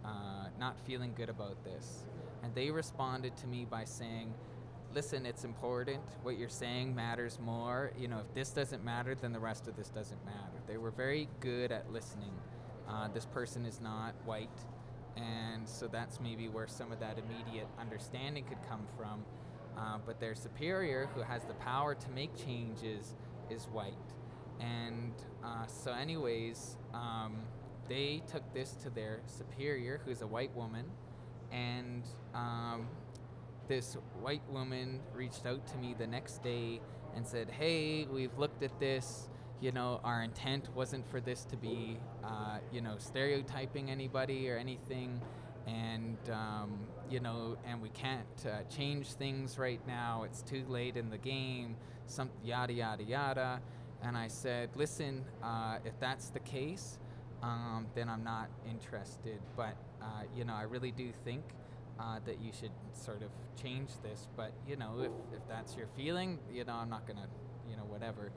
uh, 0.06 0.48
not 0.60 0.80
feeling 0.86 1.14
good 1.16 1.30
about 1.30 1.64
this. 1.64 2.06
And 2.44 2.54
they 2.56 2.72
responded 2.72 3.36
to 3.38 3.48
me 3.48 3.66
by 3.70 3.84
saying, 3.86 4.34
listen, 4.94 5.26
it's 5.26 5.44
important. 5.44 6.02
What 6.22 6.38
you're 6.38 6.50
saying 6.50 6.94
matters 6.94 7.40
more. 7.42 7.92
You 7.98 8.08
know, 8.08 8.20
if 8.20 8.34
this 8.34 8.52
doesn't 8.52 8.84
matter, 8.84 9.16
then 9.16 9.34
the 9.34 9.40
rest 9.40 9.68
of 9.68 9.76
this 9.76 9.90
doesn't 9.90 10.24
matter. 10.26 10.62
They 10.68 10.78
were 10.78 10.92
very 10.92 11.28
good 11.40 11.72
at 11.72 11.92
listening. 11.92 12.34
Uh, 12.88 13.08
this 13.14 13.26
person 13.26 13.66
is 13.66 13.82
not 13.82 14.14
white 14.26 14.50
and 15.16 15.68
so 15.68 15.88
that's 15.88 16.20
maybe 16.20 16.48
where 16.48 16.68
some 16.68 16.92
of 16.92 17.00
that 17.00 17.18
immediate 17.18 17.68
understanding 17.80 18.46
could 18.46 18.58
come 18.70 18.86
from. 18.98 19.24
Uh, 19.78 19.98
but 20.06 20.20
their 20.20 20.36
superior, 20.36 21.10
who 21.16 21.22
has 21.22 21.44
the 21.46 21.54
power 21.56 21.96
to 21.96 22.10
make 22.12 22.36
changes, 22.36 23.16
is 23.50 23.66
white. 23.66 23.94
And 24.60 25.14
uh, 25.44 25.66
so, 25.66 25.92
anyways, 25.92 26.78
um, 26.94 27.38
they 27.90 28.22
took 28.32 28.54
this 28.54 28.74
to 28.84 28.90
their 28.90 29.22
superior, 29.26 30.00
who's 30.06 30.22
a 30.22 30.28
white 30.28 30.56
woman, 30.56 30.86
and 31.52 32.04
um, 32.36 32.88
this 33.68 33.98
white 34.22 34.48
woman 34.50 35.00
reached 35.14 35.46
out 35.46 35.66
to 35.68 35.78
me 35.78 35.96
the 35.98 36.08
next 36.08 36.44
day 36.44 36.80
and 37.16 37.26
said, 37.26 37.50
Hey, 37.50 38.06
we've 38.06 38.38
looked 38.38 38.62
at 38.62 38.80
this 38.80 39.30
you 39.64 39.72
know, 39.72 40.02
our 40.04 40.22
intent 40.22 40.68
wasn't 40.76 41.10
for 41.10 41.22
this 41.22 41.46
to 41.46 41.56
be, 41.56 41.98
uh, 42.24 42.60
you 42.72 42.82
know, 42.82 42.96
stereotyping 42.98 43.90
anybody 43.90 44.50
or 44.50 44.58
anything. 44.58 45.22
And, 45.66 46.18
um, 46.30 46.78
you 47.10 47.20
know, 47.20 47.58
and 47.66 47.82
we 47.82 47.90
can't 47.90 48.46
uh, 48.46 48.64
change 48.64 49.14
things 49.14 49.58
right 49.58 49.80
now. 49.88 50.24
It's 50.24 50.42
too 50.42 50.66
late 50.68 50.98
in 50.98 51.10
the 51.10 51.18
game, 51.18 51.78
some 52.06 52.30
yada, 52.44 52.74
yada, 52.74 53.04
yada. 53.04 53.62
And 54.02 54.18
I 54.18 54.28
said, 54.28 54.70
listen, 54.76 55.24
uh, 55.42 55.78
if 55.86 55.98
that's 56.00 56.30
the 56.30 56.42
case, 56.42 57.00
um, 57.42 57.88
then 57.96 58.10
I'm 58.10 58.24
not 58.24 58.50
interested. 58.70 59.40
But, 59.56 59.78
uh, 60.02 60.24
you 60.36 60.44
know, 60.44 60.54
I 60.54 60.64
really 60.64 60.92
do 60.92 61.12
think 61.24 61.44
uh, 61.98 62.20
that 62.26 62.42
you 62.42 62.52
should 62.52 62.72
sort 62.92 63.22
of 63.22 63.30
change 63.62 63.90
this. 64.02 64.28
But, 64.36 64.52
you 64.68 64.76
know, 64.76 65.00
if, 65.00 65.12
if 65.38 65.48
that's 65.48 65.78
your 65.78 65.88
feeling, 65.96 66.40
you 66.52 66.66
know, 66.66 66.74
I'm 66.74 66.90
not 66.90 67.08
know, 67.08 67.22
whatever. 67.94 68.32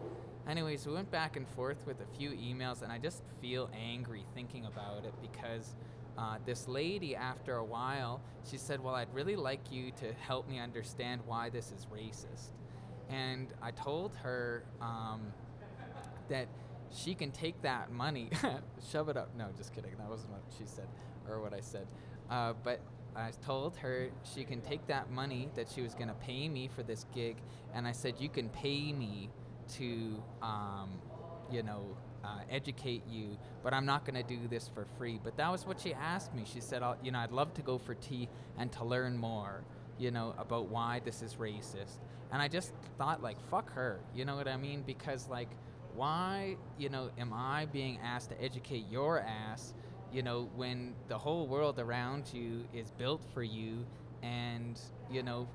Anyways, 0.49 0.87
we 0.87 0.93
went 0.93 1.11
back 1.11 1.37
and 1.37 1.49
forth 1.49 1.87
with 1.87 2.01
a 2.01 2.17
few 2.19 2.31
emails, 2.31 2.83
and 2.83 2.93
I 2.93 2.99
just 2.99 3.23
feel 3.41 3.71
angry 3.75 4.25
thinking 4.35 4.67
about 4.67 5.05
it 5.05 5.15
because 5.21 5.75
uh, 6.19 6.37
this 6.45 6.69
lady, 6.69 7.17
after 7.17 7.57
a 7.57 7.65
while, 7.65 8.21
she 8.49 8.57
said, 8.57 8.83
Well, 8.83 8.95
I'd 8.95 9.13
really 9.13 9.37
like 9.37 9.73
you 9.73 9.91
to 10.01 10.13
help 10.15 10.49
me 10.49 10.59
understand 10.59 11.23
why 11.27 11.51
this 11.51 11.73
is 11.73 11.87
racist. 11.87 12.51
And 13.09 13.49
I 13.63 13.71
told 13.71 14.15
her 14.17 14.65
um, 14.81 15.33
that 16.29 16.49
she 16.91 17.15
can 17.15 17.31
take 17.31 17.61
that 17.63 17.91
money, 17.91 18.31
shove 18.91 19.09
it 19.09 19.17
up. 19.17 19.31
No, 19.37 19.49
just 19.57 19.75
kidding. 19.75 19.93
That 19.99 20.09
wasn't 20.09 20.33
what 20.33 20.43
she 20.57 20.65
said 20.67 20.89
or 21.29 21.41
what 21.41 21.53
I 21.53 21.61
said. 21.61 21.87
Uh, 22.31 22.55
but 22.63 22.81
I 23.15 23.31
told 23.45 23.77
her 23.79 24.11
she 24.35 24.45
can 24.45 24.61
take 24.61 24.87
that 24.89 25.11
money 25.11 25.49
that 25.55 25.69
she 25.75 25.83
was 25.83 25.95
going 25.95 26.09
to 26.09 26.15
pay 26.15 26.49
me 26.49 26.69
for 26.69 26.83
this 26.83 27.07
gig, 27.15 27.37
and 27.75 27.87
I 27.87 27.93
said, 27.93 28.15
You 28.19 28.29
can 28.29 28.49
pay 28.51 28.93
me 28.93 29.31
to, 29.79 30.23
um, 30.43 30.91
you 31.51 31.63
know, 31.63 31.97
uh, 32.25 32.41
educate 32.51 33.03
you, 33.09 33.39
but 33.63 33.73
I'm 33.73 33.87
not 33.87 34.05
going 34.05 34.21
to 34.21 34.29
do 34.29 34.49
this 34.49 34.69
for 34.69 34.87
free. 34.99 35.21
But 35.23 35.37
that 35.37 35.51
was 35.51 35.67
what 35.67 35.81
she 35.81 35.95
asked 35.95 36.35
me. 36.35 36.45
She 36.45 36.61
said, 36.61 36.83
You 37.03 37.13
know, 37.13 37.19
I'd 37.19 37.33
love 37.33 37.55
to 37.55 37.63
go 37.63 37.79
for 37.79 37.95
tea 37.95 38.29
and 38.59 38.73
to 38.73 38.85
learn 38.85 39.17
more, 39.17 39.63
you 39.99 40.11
know, 40.11 40.35
about 40.39 40.69
why 40.69 41.01
this 41.05 41.23
is 41.23 41.35
racist. 41.35 41.99
And 42.33 42.43
I 42.43 42.49
just 42.49 42.73
thought, 42.99 43.23
like, 43.23 43.41
fuck 43.49 43.73
her. 43.73 44.01
You 44.15 44.25
know 44.25 44.37
what 44.37 44.49
I 44.49 44.57
mean? 44.57 44.83
Because, 44.85 45.29
like, 45.29 45.51
why, 45.95 46.57
you 46.79 46.89
know, 46.89 47.11
am 47.17 47.33
I 47.33 47.67
being 47.67 47.99
asked 48.03 48.31
to 48.31 48.43
educate 48.43 48.85
your 48.91 49.21
ass? 49.21 49.75
you 50.13 50.23
know, 50.23 50.49
when 50.57 50.95
the 51.09 51.19
whole 51.19 51.47
world 51.47 51.79
around 51.79 52.33
you 52.33 52.65
is 52.73 52.91
built 52.93 53.23
for 53.35 53.43
you 53.43 53.85
and, 54.23 54.81
you 55.11 55.23
know, 55.23 55.49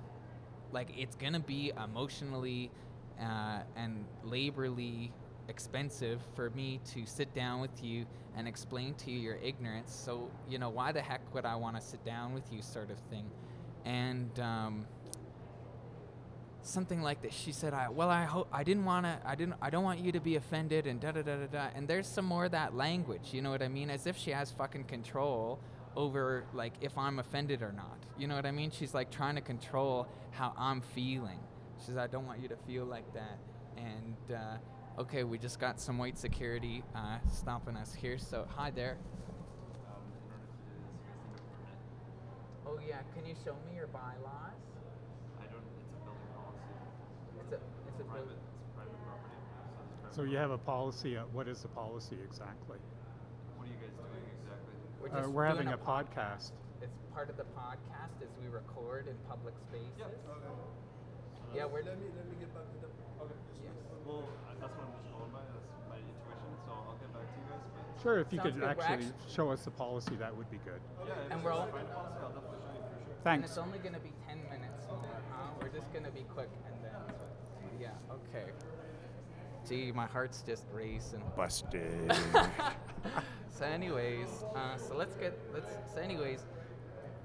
like 0.71 0.89
it's 0.97 1.15
going 1.15 1.33
to 1.33 1.39
be 1.39 1.71
emotionally 1.83 2.71
uh, 3.19 3.59
and 3.75 4.05
laborly 4.23 5.11
expensive 5.47 6.21
for 6.35 6.49
me 6.51 6.79
to 6.93 7.05
sit 7.05 7.33
down 7.33 7.61
with 7.61 7.83
you 7.83 8.05
and 8.37 8.47
explain 8.47 8.93
to 8.95 9.11
you 9.11 9.19
your 9.19 9.35
ignorance. 9.35 9.93
So, 9.93 10.29
you 10.49 10.57
know, 10.57 10.69
why 10.69 10.91
the 10.91 11.01
heck 11.01 11.33
would 11.33 11.45
I 11.45 11.55
want 11.55 11.75
to 11.75 11.81
sit 11.81 12.03
down 12.05 12.33
with 12.33 12.51
you, 12.51 12.61
sort 12.61 12.89
of 12.89 12.97
thing. 13.09 13.29
And, 13.83 14.39
um, 14.39 14.85
something 16.63 17.01
like 17.01 17.21
this. 17.21 17.33
She 17.33 17.51
said, 17.51 17.73
"I 17.73 17.89
well, 17.89 18.09
I 18.09 18.23
hope 18.23 18.47
I 18.51 18.63
didn't 18.63 18.85
want 18.85 19.05
to. 19.05 19.19
I 19.25 19.35
didn't. 19.35 19.55
I 19.61 19.69
don't 19.69 19.83
want 19.83 19.99
you 19.99 20.11
to 20.11 20.19
be 20.19 20.35
offended." 20.35 20.87
And 20.87 20.99
da 20.99 21.11
da 21.11 21.21
da 21.21 21.37
da 21.37 21.47
da. 21.47 21.67
And 21.75 21.87
there's 21.87 22.07
some 22.07 22.25
more 22.25 22.45
of 22.45 22.51
that 22.51 22.75
language. 22.75 23.29
You 23.33 23.41
know 23.41 23.49
what 23.49 23.61
I 23.61 23.67
mean? 23.67 23.89
As 23.89 24.07
if 24.07 24.17
she 24.17 24.31
has 24.31 24.51
fucking 24.51 24.85
control 24.85 25.59
over 25.95 26.45
like 26.53 26.73
if 26.81 26.97
I'm 26.97 27.19
offended 27.19 27.61
or 27.61 27.71
not. 27.71 27.97
You 28.17 28.27
know 28.27 28.35
what 28.35 28.45
I 28.45 28.51
mean? 28.51 28.71
She's 28.71 28.93
like 28.93 29.11
trying 29.11 29.35
to 29.35 29.41
control 29.41 30.07
how 30.31 30.53
I'm 30.57 30.81
feeling. 30.81 31.39
She 31.81 31.87
says, 31.87 31.97
"I 31.97 32.05
don't 32.05 32.27
want 32.27 32.39
you 32.39 32.47
to 32.49 32.55
feel 32.67 32.85
like 32.85 33.11
that." 33.15 33.39
And 33.75 34.15
uh, 34.37 35.01
okay, 35.01 35.23
we 35.23 35.39
just 35.39 35.59
got 35.59 35.79
some 35.79 35.97
white 35.97 36.17
security 36.17 36.83
uh, 36.93 37.17
stopping 37.31 37.75
us 37.75 37.91
here. 37.95 38.19
So 38.19 38.45
hi 38.55 38.69
there. 38.69 38.97
Um, 39.89 40.03
oh 42.67 42.77
yeah, 42.87 42.99
can 43.15 43.25
you 43.25 43.33
show 43.43 43.55
me 43.67 43.75
your 43.75 43.87
bylaws? 43.87 44.61
I 45.39 45.49
don't, 45.49 45.65
it's 45.81 45.89
a 45.89 46.05
building 46.05 46.29
policy. 46.37 46.69
It's 47.39 47.53
a, 47.53 47.59
it's 47.87 47.99
a 47.99 48.03
private, 48.03 48.29
it's 48.29 48.69
a 48.69 48.75
private 48.77 49.01
property. 49.07 49.35
So, 50.11 50.17
so 50.17 50.23
you 50.29 50.37
have 50.37 50.51
a 50.51 50.59
policy. 50.59 51.17
Uh, 51.17 51.23
what 51.33 51.47
is 51.47 51.61
the 51.63 51.69
policy 51.69 52.17
exactly? 52.23 52.77
What 53.57 53.65
are 53.65 53.71
you 53.71 53.79
guys 53.81 53.97
doing 53.97 54.29
exactly? 54.37 54.77
We're, 55.01 55.09
uh, 55.17 55.29
we're 55.29 55.45
having 55.45 55.69
a, 55.69 55.75
a 55.75 55.77
podcast. 55.77 56.51
It's 56.79 56.99
part 57.11 57.31
of 57.31 57.37
the 57.37 57.45
podcast 57.57 58.21
as 58.21 58.29
we 58.39 58.49
record 58.49 59.07
in 59.07 59.15
public 59.27 59.55
spaces. 59.67 59.89
Yeah. 59.97 60.05
Okay. 60.05 60.53
Yeah, 61.55 61.65
we're. 61.65 61.83
Let 61.83 61.99
me 61.99 62.07
let 62.15 62.27
me 62.29 62.35
get 62.39 62.53
back 62.53 62.67
to 62.71 62.77
them. 62.79 62.91
Okay. 63.21 63.33
Yes. 63.63 63.73
Well, 64.05 64.23
that's 64.59 64.73
what 64.73 64.87
I'm 64.87 64.93
just 64.95 65.11
going 65.11 65.31
by. 65.31 65.43
That's 65.51 65.71
my 65.89 65.99
intuition. 65.99 66.51
So 66.65 66.71
I'll 66.71 66.97
get 66.99 67.11
back 67.11 67.27
to 67.27 67.35
you 67.35 67.45
guys. 67.51 67.63
But 67.75 68.01
sure, 68.01 68.19
if 68.19 68.31
you 68.31 68.39
could 68.39 68.63
actually, 68.63 69.05
actually, 69.05 69.13
show 69.27 69.51
us 69.51 69.63
the 69.63 69.71
policy, 69.71 70.15
that 70.15 70.35
would 70.35 70.49
be 70.49 70.59
good. 70.63 70.79
Okay. 71.03 71.11
Yeah, 71.11 71.35
and 71.35 71.43
we're 71.43 71.51
all. 71.51 71.67
Policy, 71.67 71.91
I'll 71.91 72.31
definitely 72.31 72.63
show 72.63 72.75
you 72.75 72.87
for 72.87 72.99
sure. 73.03 73.23
Thanks. 73.23 73.35
And 73.35 73.49
it's 73.51 73.57
only 73.59 73.79
going 73.79 73.95
to 73.95 74.03
be 74.03 74.13
10 74.27 74.37
minutes 74.47 74.87
more, 74.87 75.03
huh? 75.31 75.51
We're 75.61 75.75
just 75.75 75.91
going 75.91 76.05
to 76.05 76.11
be 76.11 76.23
quick 76.31 76.49
and 76.65 76.75
then. 76.83 77.15
Yeah, 77.79 77.89
okay. 78.09 78.51
Gee, 79.67 79.91
my 79.91 80.05
heart's 80.05 80.41
just 80.41 80.65
racing. 80.73 81.21
Busted. 81.35 82.11
so, 83.49 83.65
anyways, 83.65 84.43
uh, 84.55 84.77
so 84.77 84.95
let's 84.95 85.15
get 85.17 85.37
let's. 85.53 85.67
So, 85.93 86.01
anyways, 86.01 86.45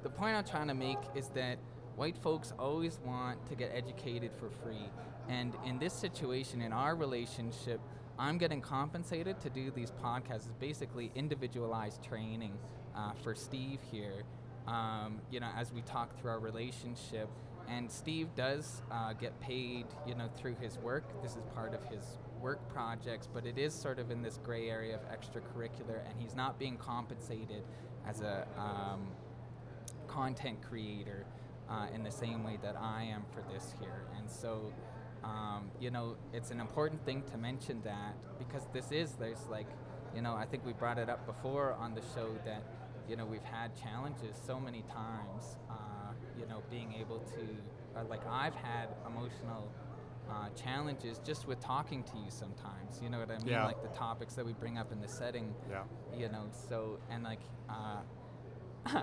the 0.02 0.10
point 0.10 0.36
I'm 0.36 0.44
trying 0.44 0.68
to 0.68 0.74
make 0.74 0.98
is 1.14 1.28
that 1.28 1.58
white 1.96 2.16
folks 2.18 2.52
always 2.58 3.00
want 3.04 3.44
to 3.48 3.54
get 3.54 3.72
educated 3.74 4.30
for 4.38 4.50
free. 4.62 4.88
And 5.28 5.54
in 5.64 5.78
this 5.78 5.92
situation, 5.92 6.62
in 6.62 6.72
our 6.72 6.94
relationship, 6.94 7.80
I'm 8.18 8.38
getting 8.38 8.60
compensated 8.60 9.40
to 9.40 9.50
do 9.50 9.70
these 9.70 9.90
podcasts. 9.90 10.46
It's 10.46 10.54
basically 10.60 11.10
individualized 11.14 12.02
training 12.02 12.52
uh, 12.94 13.12
for 13.22 13.34
Steve 13.34 13.80
here. 13.90 14.22
Um, 14.66 15.20
you 15.30 15.40
know, 15.40 15.48
as 15.56 15.72
we 15.72 15.82
talk 15.82 16.18
through 16.20 16.30
our 16.30 16.38
relationship, 16.38 17.28
and 17.68 17.90
Steve 17.90 18.28
does 18.36 18.82
uh, 18.90 19.12
get 19.12 19.38
paid, 19.40 19.86
you 20.06 20.14
know, 20.14 20.28
through 20.36 20.56
his 20.60 20.78
work. 20.78 21.04
This 21.22 21.32
is 21.32 21.42
part 21.54 21.74
of 21.74 21.82
his 21.84 22.18
work 22.40 22.60
projects, 22.72 23.28
but 23.32 23.44
it 23.44 23.58
is 23.58 23.74
sort 23.74 23.98
of 23.98 24.10
in 24.10 24.22
this 24.22 24.38
gray 24.44 24.68
area 24.68 24.94
of 24.94 25.00
extracurricular, 25.10 26.08
and 26.08 26.20
he's 26.20 26.36
not 26.36 26.58
being 26.58 26.76
compensated 26.76 27.64
as 28.06 28.20
a 28.20 28.46
um, 28.56 29.08
content 30.06 30.58
creator 30.62 31.26
uh, 31.68 31.86
in 31.94 32.02
the 32.02 32.10
same 32.10 32.44
way 32.44 32.58
that 32.62 32.76
I 32.80 33.04
am 33.04 33.24
for 33.32 33.42
this 33.52 33.74
here. 33.80 34.04
And 34.18 34.30
so, 34.30 34.72
um, 35.24 35.70
you 35.80 35.90
know, 35.90 36.16
it's 36.32 36.50
an 36.50 36.60
important 36.60 37.04
thing 37.04 37.22
to 37.32 37.36
mention 37.38 37.82
that 37.82 38.14
because 38.38 38.66
this 38.72 38.92
is, 38.92 39.12
there's 39.12 39.46
like, 39.50 39.66
you 40.14 40.22
know, 40.22 40.34
I 40.34 40.46
think 40.46 40.64
we 40.64 40.72
brought 40.72 40.98
it 40.98 41.08
up 41.08 41.26
before 41.26 41.72
on 41.74 41.94
the 41.94 42.02
show 42.14 42.28
that, 42.44 42.62
you 43.08 43.16
know, 43.16 43.26
we've 43.26 43.42
had 43.44 43.70
challenges 43.80 44.36
so 44.46 44.58
many 44.60 44.82
times, 44.82 45.56
uh, 45.70 46.12
you 46.38 46.46
know, 46.46 46.62
being 46.70 46.92
able 47.00 47.18
to, 47.20 47.98
uh, 48.00 48.04
like, 48.08 48.26
I've 48.26 48.54
had 48.54 48.88
emotional. 49.06 49.70
Uh, 50.28 50.48
challenges 50.60 51.20
just 51.24 51.46
with 51.46 51.60
talking 51.60 52.02
to 52.02 52.16
you 52.18 52.28
sometimes 52.30 53.00
you 53.00 53.08
know 53.08 53.20
what 53.20 53.30
i 53.30 53.38
mean 53.44 53.46
Yeah. 53.46 53.64
like 53.64 53.80
the 53.80 53.96
topics 53.96 54.34
that 54.34 54.44
we 54.44 54.54
bring 54.54 54.76
up 54.76 54.90
in 54.90 55.00
the 55.00 55.06
setting 55.06 55.54
Yeah. 55.70 55.84
you 56.18 56.28
know 56.28 56.46
so 56.68 56.98
and 57.10 57.22
like 57.22 57.38
uh, 57.70 58.00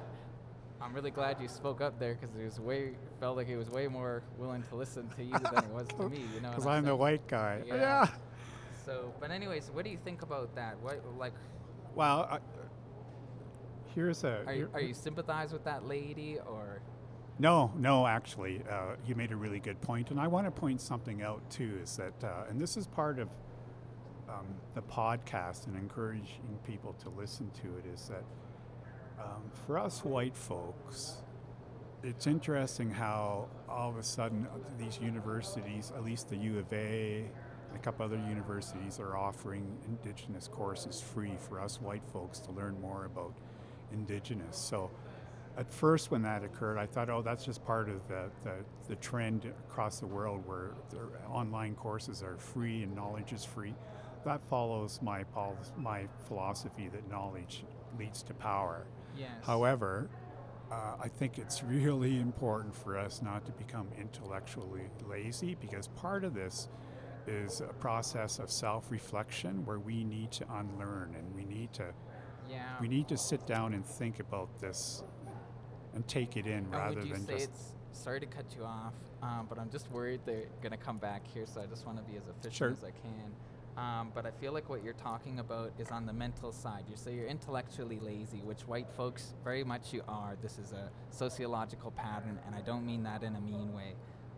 i'm 0.83 0.93
really 0.93 1.11
glad 1.11 1.39
you 1.41 1.47
spoke 1.47 1.81
up 1.81 1.97
there 1.99 2.15
because 2.15 2.35
it 2.35 2.43
was 2.43 2.59
way 2.59 2.91
felt 3.19 3.37
like 3.37 3.47
he 3.47 3.55
was 3.55 3.69
way 3.69 3.87
more 3.87 4.21
willing 4.37 4.63
to 4.69 4.75
listen 4.75 5.07
to 5.15 5.23
you 5.23 5.31
than 5.31 5.63
it 5.63 5.69
was 5.71 5.87
to 5.87 6.09
me 6.09 6.23
you 6.33 6.41
know 6.41 6.49
Because 6.49 6.67
I'm 6.73 6.85
the 6.85 6.95
white 6.95 7.25
guy. 7.27 7.61
Yeah. 7.65 7.75
yeah. 7.75 8.07
so 8.85 9.13
but 9.19 9.31
anyways 9.31 9.71
what 9.73 9.85
do 9.85 9.91
you 9.91 9.97
think 10.03 10.21
about 10.21 10.53
that 10.55 10.77
what 10.81 11.01
like 11.17 11.33
Well, 11.95 12.27
I, 12.29 12.39
here's 13.95 14.23
a. 14.23 14.43
are 14.45 14.53
you, 14.53 14.69
are 14.73 14.81
you 14.81 14.93
sympathize 14.93 15.53
with 15.53 15.63
that 15.65 15.85
lady 15.87 16.37
or 16.45 16.81
No, 17.39 17.71
no, 17.77 18.05
actually, 18.05 18.61
uh, 18.69 18.95
you 19.07 19.15
made 19.15 19.31
a 19.31 19.35
really 19.35 19.59
good 19.59 19.79
point, 19.81 20.11
and 20.11 20.19
I 20.19 20.27
want 20.27 20.45
to 20.47 20.51
point 20.51 20.81
something 20.81 21.21
out 21.23 21.41
too. 21.49 21.79
Is 21.81 21.97
that, 21.97 22.13
uh, 22.23 22.49
and 22.49 22.59
this 22.59 22.77
is 22.77 22.85
part 22.87 23.19
of 23.19 23.29
um, 24.29 24.47
the 24.75 24.81
podcast 24.81 25.67
and 25.67 25.75
encouraging 25.75 26.59
people 26.65 26.93
to 27.03 27.09
listen 27.09 27.49
to 27.61 27.67
it. 27.77 27.85
Is 27.93 28.07
that 28.09 28.23
um, 29.19 29.43
for 29.65 29.77
us 29.77 30.03
white 30.03 30.35
folks, 30.35 31.21
it's 32.03 32.27
interesting 32.27 32.91
how 32.91 33.47
all 33.69 33.89
of 33.89 33.97
a 33.97 34.03
sudden 34.03 34.47
uh, 34.47 34.57
these 34.77 34.99
universities, 35.01 35.91
at 35.95 36.03
least 36.03 36.29
the 36.29 36.37
U 36.37 36.59
of 36.59 36.71
A, 36.73 37.25
and 37.69 37.75
a 37.75 37.79
couple 37.79 38.05
other 38.05 38.21
universities, 38.27 38.99
are 38.99 39.17
offering 39.17 39.65
Indigenous 39.87 40.47
courses 40.47 41.01
free 41.01 41.37
for 41.39 41.61
us 41.61 41.81
white 41.81 42.03
folks 42.11 42.39
to 42.39 42.51
learn 42.51 42.79
more 42.81 43.05
about 43.05 43.33
Indigenous. 43.93 44.57
So 44.57 44.91
at 45.57 45.69
first 45.69 46.11
when 46.11 46.23
that 46.23 46.43
occurred, 46.43 46.77
I 46.77 46.85
thought, 46.85 47.09
oh, 47.09 47.21
that's 47.21 47.45
just 47.45 47.63
part 47.63 47.87
of 47.87 48.07
the, 48.07 48.29
the, 48.43 48.55
the 48.89 48.95
trend 48.95 49.45
across 49.69 49.99
the 49.99 50.07
world 50.07 50.43
where 50.45 50.71
online 51.29 51.75
courses 51.75 52.23
are 52.23 52.37
free 52.37 52.83
and 52.83 52.95
knowledge 52.95 53.33
is 53.33 53.45
free. 53.45 53.75
That 54.25 54.41
follows 54.49 54.99
my, 55.01 55.23
my 55.77 56.05
philosophy 56.27 56.89
that 56.91 57.09
knowledge 57.09 57.63
leads 57.99 58.23
to 58.23 58.33
power. 58.33 58.85
Yes. 59.17 59.29
However, 59.43 60.09
uh, 60.71 60.95
I 61.01 61.07
think 61.07 61.37
it's 61.37 61.63
really 61.63 62.19
important 62.19 62.75
for 62.75 62.97
us 62.97 63.21
not 63.21 63.45
to 63.45 63.51
become 63.51 63.87
intellectually 63.99 64.89
lazy 65.07 65.55
because 65.55 65.87
part 65.89 66.23
of 66.23 66.33
this 66.33 66.67
is 67.27 67.61
a 67.61 67.73
process 67.73 68.39
of 68.39 68.51
self 68.51 68.91
reflection 68.91 69.65
where 69.65 69.79
we 69.79 70.03
need 70.03 70.31
to 70.31 70.45
unlearn 70.51 71.15
and 71.17 71.33
we 71.35 71.45
need 71.45 71.71
to 71.73 71.85
yeah. 72.49 72.63
we 72.81 72.87
need 72.87 73.07
to 73.07 73.17
sit 73.17 73.45
down 73.47 73.73
and 73.73 73.85
think 73.85 74.19
about 74.19 74.59
this 74.59 75.03
and 75.93 76.05
take 76.07 76.35
it 76.37 76.45
in 76.45 76.53
And 76.53 76.71
rather 76.71 77.01
than 77.01 77.25
say 77.25 77.33
just 77.33 77.49
it's 77.49 77.75
sorry 77.91 78.19
to 78.19 78.25
cut 78.25 78.45
you 78.57 78.63
off 78.63 78.93
um, 79.21 79.45
but 79.47 79.57
i'm 79.59 79.69
just 79.69 79.89
worried 79.91 80.21
they're 80.25 80.47
going 80.61 80.71
to 80.71 80.77
come 80.77 80.97
back 80.97 81.21
here 81.33 81.45
so 81.45 81.61
i 81.61 81.65
just 81.65 81.85
want 81.85 81.97
to 81.97 82.03
be 82.11 82.17
as 82.17 82.23
efficient 82.27 82.53
Sure. 82.55 82.71
as 82.71 82.83
i 82.83 82.91
can 82.91 83.31
um, 83.77 84.11
but 84.13 84.25
i 84.25 84.31
feel 84.31 84.53
like 84.53 84.69
what 84.69 84.83
you're 84.83 84.93
talking 84.93 85.39
about 85.39 85.71
is 85.79 85.89
on 85.89 86.05
the 86.05 86.13
mental 86.13 86.51
side. 86.51 86.83
You 86.89 86.95
say 86.95 87.13
you're 87.15 87.27
intellectually 87.27 87.99
lazy 87.99 88.41
which 88.43 88.61
white 88.61 88.89
folks 88.91 89.33
very 89.43 89.63
much 89.63 89.93
you 89.93 90.03
are. 90.07 90.37
This 90.41 90.57
is 90.57 90.71
a 90.71 90.89
sociological 91.09 91.91
pattern 91.91 92.39
and 92.45 92.55
i 92.55 92.61
don't 92.61 92.85
mean 92.85 93.03
that 93.03 93.23
in 93.23 93.35
a 93.35 93.41
mean 93.41 93.73
way. 93.73 93.95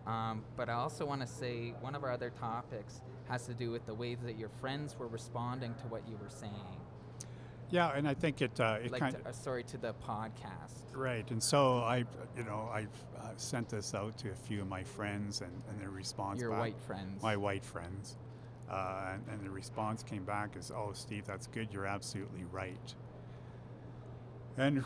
Um, 0.07 0.43
but 0.55 0.69
i 0.69 0.73
also 0.73 1.05
want 1.05 1.21
to 1.21 1.27
say 1.27 1.73
one 1.81 1.95
of 1.95 2.03
our 2.03 2.11
other 2.11 2.29
topics 2.29 3.01
has 3.27 3.45
to 3.47 3.53
do 3.53 3.71
with 3.71 3.85
the 3.85 3.93
way 3.93 4.15
that 4.15 4.37
your 4.37 4.49
friends 4.49 4.97
were 4.97 5.07
responding 5.07 5.73
to 5.75 5.87
what 5.87 6.07
you 6.07 6.15
were 6.21 6.29
saying. 6.29 6.79
Yeah 7.71 7.91
and 7.95 8.07
i 8.07 8.13
think 8.13 8.41
it 8.41 8.59
uh, 8.59 8.77
it 8.83 8.91
like 8.91 9.01
kind 9.01 9.15
to, 9.15 9.29
uh, 9.29 9.33
sorry 9.33 9.63
to 9.63 9.77
the 9.77 9.93
podcast. 10.07 10.83
Right 10.93 11.29
and 11.31 11.41
so 11.43 11.79
i 11.79 12.05
you 12.37 12.43
know 12.45 12.69
i've 12.71 12.87
uh, 13.19 13.29
sent 13.35 13.69
this 13.69 13.93
out 13.93 14.17
to 14.19 14.29
a 14.31 14.35
few 14.35 14.61
of 14.61 14.67
my 14.67 14.83
friends 14.83 15.41
and, 15.41 15.51
and 15.69 15.81
their 15.81 15.89
response 15.89 16.39
your 16.39 16.51
white 16.51 16.79
friends. 16.79 17.21
My 17.21 17.35
white 17.35 17.65
friends 17.65 18.17
uh, 18.69 19.13
and, 19.13 19.23
and 19.31 19.45
the 19.45 19.49
response 19.49 20.03
came 20.03 20.23
back 20.23 20.55
is 20.57 20.71
oh 20.71 20.91
steve 20.93 21.25
that's 21.25 21.47
good. 21.47 21.69
You're 21.71 21.85
absolutely 21.85 22.45
right. 22.51 22.95
And 24.57 24.83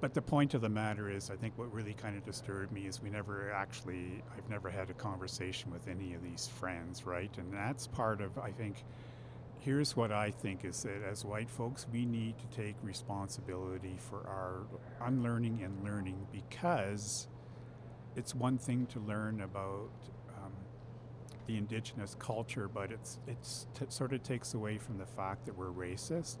but 0.00 0.14
the 0.14 0.22
point 0.22 0.54
of 0.54 0.60
the 0.60 0.68
matter 0.68 1.10
is 1.10 1.30
i 1.30 1.36
think 1.36 1.56
what 1.56 1.72
really 1.72 1.94
kind 1.94 2.16
of 2.16 2.24
disturbed 2.24 2.72
me 2.72 2.86
is 2.86 3.02
we 3.02 3.10
never 3.10 3.50
actually 3.52 4.22
i've 4.36 4.48
never 4.48 4.70
had 4.70 4.90
a 4.90 4.94
conversation 4.94 5.72
with 5.72 5.88
any 5.88 6.14
of 6.14 6.22
these 6.22 6.46
friends 6.46 7.04
right? 7.06 7.36
And 7.38 7.52
that's 7.52 7.86
part 7.86 8.20
of 8.20 8.38
i 8.38 8.50
think 8.50 8.84
here's 9.60 9.96
what 9.96 10.12
i 10.12 10.30
think 10.30 10.64
is 10.64 10.82
that 10.82 11.02
as 11.02 11.24
white 11.24 11.50
folks 11.50 11.86
we 11.92 12.04
need 12.06 12.34
to 12.38 12.56
take 12.56 12.76
responsibility 12.82 13.96
for 13.98 14.18
our 14.28 14.62
unlearning 15.06 15.60
and 15.64 15.84
learning 15.84 16.26
because 16.32 17.26
it's 18.14 18.34
one 18.34 18.58
thing 18.58 18.86
to 18.86 19.00
learn 19.00 19.40
about 19.40 19.90
the 21.48 21.56
indigenous 21.56 22.14
culture, 22.20 22.68
but 22.68 22.92
it's 22.92 23.18
it's 23.26 23.66
t- 23.74 23.86
sort 23.88 24.12
of 24.12 24.22
takes 24.22 24.54
away 24.54 24.78
from 24.78 24.98
the 24.98 25.06
fact 25.06 25.46
that 25.46 25.56
we're 25.56 25.72
racist, 25.72 26.36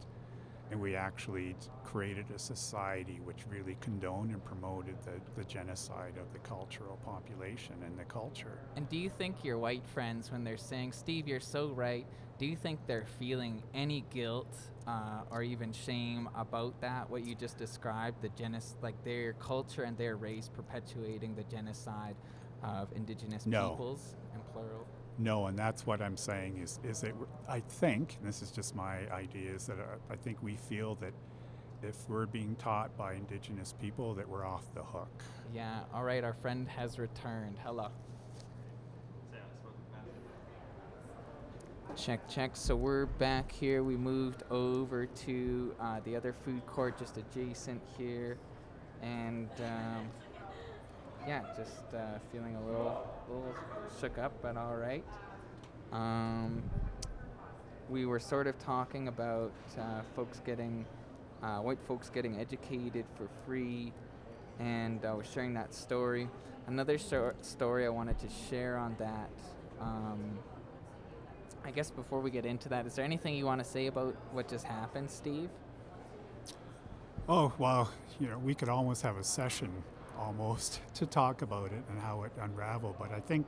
and 0.70 0.78
we 0.80 0.94
actually 0.94 1.56
created 1.82 2.26
a 2.34 2.38
society 2.38 3.18
which 3.24 3.38
really 3.50 3.76
condoned 3.80 4.30
and 4.30 4.44
promoted 4.44 4.94
the, 5.04 5.12
the 5.40 5.44
genocide 5.48 6.12
of 6.20 6.30
the 6.34 6.38
cultural 6.40 6.98
population 7.06 7.74
and 7.86 7.98
the 7.98 8.04
culture. 8.04 8.58
And 8.76 8.86
do 8.90 8.98
you 8.98 9.08
think 9.08 9.42
your 9.42 9.58
white 9.58 9.86
friends, 9.86 10.30
when 10.30 10.44
they're 10.44 10.58
saying, 10.58 10.92
Steve, 10.92 11.26
you're 11.26 11.40
so 11.40 11.68
right, 11.70 12.06
do 12.38 12.44
you 12.44 12.54
think 12.54 12.78
they're 12.86 13.06
feeling 13.18 13.62
any 13.72 14.04
guilt 14.10 14.54
uh, 14.86 15.22
or 15.30 15.42
even 15.42 15.72
shame 15.72 16.28
about 16.36 16.78
that, 16.82 17.08
what 17.08 17.24
you 17.24 17.34
just 17.34 17.56
described, 17.56 18.20
the 18.20 18.28
genos- 18.28 18.74
like 18.82 19.02
their 19.04 19.32
culture 19.34 19.84
and 19.84 19.96
their 19.96 20.16
race 20.16 20.50
perpetuating 20.54 21.34
the 21.34 21.44
genocide 21.44 22.14
of 22.62 22.88
indigenous 22.94 23.46
No. 23.46 23.70
peoples, 23.70 24.16
and 24.34 24.42
plural? 24.52 24.86
No, 25.18 25.46
and 25.46 25.58
that's 25.58 25.84
what 25.84 26.00
I'm 26.00 26.16
saying 26.16 26.58
is 26.62 26.78
is 26.84 27.00
that 27.00 27.12
I 27.48 27.60
think 27.60 28.16
and 28.20 28.28
this 28.28 28.40
is 28.40 28.50
just 28.50 28.76
my 28.76 29.10
idea 29.10 29.52
is 29.52 29.66
that 29.66 29.78
uh, 29.78 29.96
I 30.10 30.16
think 30.16 30.42
we 30.42 30.56
feel 30.56 30.94
that 30.96 31.12
if 31.82 32.08
we're 32.08 32.26
being 32.26 32.56
taught 32.56 32.96
by 32.96 33.14
indigenous 33.14 33.74
people 33.80 34.14
that 34.14 34.28
we're 34.28 34.46
off 34.46 34.64
the 34.74 34.82
hook. 34.82 35.22
Yeah, 35.54 35.80
all 35.94 36.04
right, 36.04 36.24
our 36.24 36.34
friend 36.34 36.68
has 36.68 36.98
returned. 36.98 37.56
Hello. 37.64 37.88
Check, 41.96 42.28
check. 42.28 42.54
So 42.54 42.76
we're 42.76 43.06
back 43.06 43.50
here. 43.50 43.82
We 43.82 43.96
moved 43.96 44.44
over 44.50 45.06
to 45.06 45.74
uh, 45.80 46.00
the 46.04 46.14
other 46.14 46.32
food 46.32 46.64
court 46.66 46.96
just 46.96 47.16
adjacent 47.16 47.82
here. 47.96 48.38
And 49.02 49.48
um, 49.58 50.06
yeah, 51.28 51.42
just 51.54 51.94
uh, 51.94 52.18
feeling 52.32 52.56
a 52.56 52.64
little, 52.64 53.06
little 53.28 53.54
shook 54.00 54.16
up, 54.16 54.32
but 54.40 54.56
all 54.56 54.76
right. 54.76 55.04
Um, 55.92 56.62
we 57.90 58.06
were 58.06 58.18
sort 58.18 58.46
of 58.46 58.58
talking 58.58 59.08
about 59.08 59.52
uh, 59.78 60.00
folks 60.16 60.40
getting, 60.40 60.86
uh, 61.42 61.58
white 61.58 61.80
folks 61.86 62.08
getting 62.08 62.40
educated 62.40 63.04
for 63.18 63.28
free, 63.44 63.92
and 64.58 65.04
I 65.04 65.12
was 65.12 65.26
sharing 65.30 65.52
that 65.52 65.74
story. 65.74 66.30
Another 66.66 66.96
stor- 66.96 67.36
story 67.42 67.84
I 67.84 67.90
wanted 67.90 68.18
to 68.20 68.28
share 68.48 68.78
on 68.78 68.96
that. 68.98 69.30
Um, 69.82 70.38
I 71.62 71.70
guess 71.72 71.90
before 71.90 72.20
we 72.20 72.30
get 72.30 72.46
into 72.46 72.70
that, 72.70 72.86
is 72.86 72.94
there 72.94 73.04
anything 73.04 73.34
you 73.34 73.44
want 73.44 73.62
to 73.62 73.70
say 73.70 73.88
about 73.88 74.16
what 74.32 74.48
just 74.48 74.64
happened, 74.64 75.10
Steve? 75.10 75.50
Oh, 77.28 77.52
well, 77.58 77.90
you 78.18 78.28
know, 78.28 78.38
we 78.38 78.54
could 78.54 78.70
almost 78.70 79.02
have 79.02 79.18
a 79.18 79.24
session 79.24 79.70
almost 80.18 80.80
to 80.94 81.06
talk 81.06 81.42
about 81.42 81.72
it 81.72 81.82
and 81.90 82.00
how 82.00 82.24
it 82.24 82.32
unraveled, 82.40 82.96
but 82.98 83.12
I 83.12 83.20
think 83.20 83.46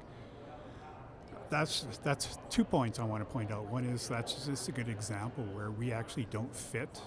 that's 1.50 1.98
that's 2.04 2.38
two 2.48 2.64
points 2.64 3.00
I 3.00 3.04
want 3.04 3.26
to 3.26 3.32
point 3.32 3.50
out. 3.50 3.66
One 3.66 3.84
is 3.84 4.08
that's 4.08 4.46
just 4.46 4.68
a 4.68 4.72
good 4.72 4.88
example 4.88 5.44
where 5.52 5.70
we 5.70 5.92
actually 5.92 6.28
don't 6.30 6.54
fit 6.54 7.00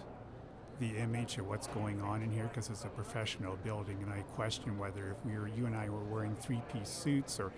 the 0.80 0.97
image 0.97 1.38
of 1.38 1.47
what's 1.47 1.67
going 1.67 2.02
on 2.02 2.21
in 2.21 2.32
here 2.32 2.49
because 2.52 2.69
it's 2.69 2.84
a 2.84 2.89
professional 2.89 3.58
building, 3.63 3.97
and 4.02 4.12
I 4.12 4.21
question 4.36 4.78
whether 4.78 5.12
if 5.12 5.26
we 5.26 5.38
were 5.38 5.47
you 5.47 5.65
and 5.65 5.76
I 5.76 5.89
were 5.89 6.04
wearing 6.04 6.36
three-piece 6.36 6.89
suits 6.89 7.39
or 7.39 7.52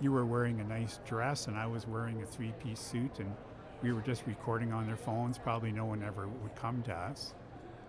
you 0.00 0.12
were 0.12 0.24
wearing 0.24 0.60
a 0.60 0.64
nice 0.64 0.98
dress 1.06 1.46
and 1.46 1.58
I 1.58 1.66
was 1.66 1.86
wearing 1.86 2.22
a 2.22 2.26
three-piece 2.26 2.80
suit 2.80 3.18
and 3.18 3.34
we 3.82 3.92
were 3.92 4.00
just 4.00 4.26
recording 4.26 4.72
on 4.72 4.86
their 4.86 4.96
phones, 4.96 5.38
probably 5.38 5.72
no 5.72 5.84
one 5.84 6.02
ever 6.02 6.28
would 6.28 6.54
come 6.54 6.82
to 6.82 6.94
us. 6.94 7.34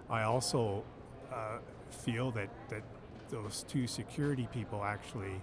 I 0.10 0.24
also 0.24 0.84
uh, 1.32 1.60
feel 1.90 2.32
that, 2.32 2.50
that 2.70 2.84
those 3.32 3.66
two 3.68 3.88
security 3.88 4.48
people 4.54 4.84
actually 4.84 5.42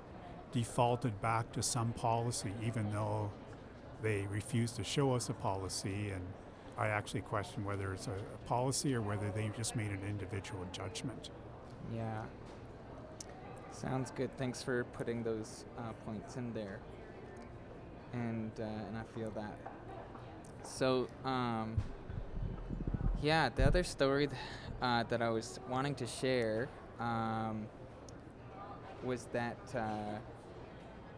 defaulted 0.52 1.20
back 1.20 1.50
to 1.52 1.62
some 1.62 1.92
policy, 1.92 2.52
even 2.64 2.90
though 2.92 3.30
they 4.02 4.26
refused 4.30 4.76
to 4.76 4.84
show 4.84 5.14
us 5.14 5.28
a 5.28 5.34
policy. 5.34 6.10
And 6.10 6.22
I 6.78 6.88
actually 6.88 7.22
question 7.22 7.64
whether 7.64 7.92
it's 7.92 8.06
a, 8.06 8.12
a 8.12 8.48
policy 8.48 8.94
or 8.94 9.02
whether 9.02 9.30
they 9.30 9.50
just 9.56 9.74
made 9.74 9.90
an 9.90 10.00
individual 10.08 10.64
judgment. 10.72 11.30
Yeah. 11.94 12.22
Sounds 13.72 14.10
good. 14.10 14.36
Thanks 14.38 14.62
for 14.62 14.84
putting 14.84 15.22
those 15.22 15.64
uh, 15.78 15.92
points 16.04 16.36
in 16.36 16.52
there. 16.52 16.78
And 18.12 18.50
uh, 18.58 18.64
and 18.64 18.96
I 18.96 19.02
feel 19.14 19.30
that. 19.32 19.56
So 20.62 21.08
um, 21.24 21.76
yeah, 23.22 23.48
the 23.54 23.66
other 23.66 23.84
story 23.84 24.26
th- 24.28 24.38
uh, 24.80 25.02
that 25.04 25.22
I 25.22 25.30
was 25.30 25.60
wanting 25.68 25.94
to 25.96 26.06
share 26.06 26.68
um, 26.98 27.66
was 29.04 29.26
that 29.32 29.58
uh, 29.74 30.18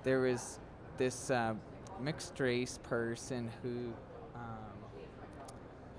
there 0.03 0.21
was 0.21 0.59
this 0.99 1.31
uh, 1.31 1.55
mixed 2.01 2.39
race 2.41 2.79
person 2.83 3.51
who 3.63 3.93
um, 4.35 4.81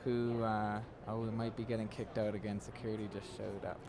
who 0.03 0.43
uh, 0.43 0.79
oh 1.07 1.19
we 1.19 1.29
might 1.31 1.55
be 1.55 1.63
getting 1.63 1.87
kicked 1.87 2.17
out 2.17 2.35
again. 2.35 2.59
Security 2.59 3.07
just 3.13 3.37
showed 3.37 3.65
up. 3.65 3.79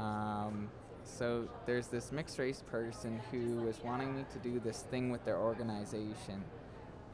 Um, 0.00 0.68
so 1.04 1.48
there's 1.66 1.88
this 1.88 2.12
mixed 2.12 2.38
race 2.38 2.62
person 2.70 3.20
who 3.30 3.62
was 3.62 3.80
wanting 3.82 4.14
me 4.14 4.24
to 4.32 4.38
do 4.38 4.60
this 4.60 4.82
thing 4.90 5.10
with 5.10 5.24
their 5.24 5.38
organization, 5.38 6.44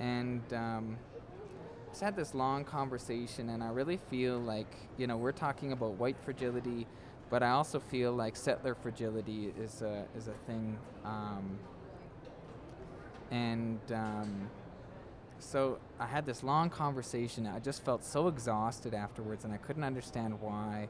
and 0.00 0.42
um, 0.52 0.98
just 1.90 2.02
had 2.02 2.16
this 2.16 2.34
long 2.34 2.64
conversation, 2.64 3.50
and 3.50 3.62
I 3.62 3.68
really 3.68 3.98
feel 4.10 4.38
like 4.38 4.72
you 4.96 5.06
know 5.06 5.16
we're 5.16 5.32
talking 5.32 5.72
about 5.72 5.92
white 5.92 6.16
fragility, 6.24 6.86
but 7.34 7.42
I 7.42 7.50
also 7.50 7.80
feel 7.80 8.12
like 8.12 8.36
settler 8.36 8.76
fragility 8.76 9.52
is 9.60 9.82
a 9.82 10.04
is 10.16 10.28
a 10.28 10.34
thing, 10.46 10.78
um, 11.04 11.58
and 13.32 13.80
um, 13.92 14.48
so 15.40 15.80
I 15.98 16.06
had 16.06 16.26
this 16.26 16.44
long 16.44 16.70
conversation. 16.70 17.48
I 17.48 17.58
just 17.58 17.84
felt 17.84 18.04
so 18.04 18.28
exhausted 18.28 18.94
afterwards, 18.94 19.42
and 19.44 19.52
I 19.52 19.56
couldn't 19.56 19.82
understand 19.82 20.40
why. 20.40 20.86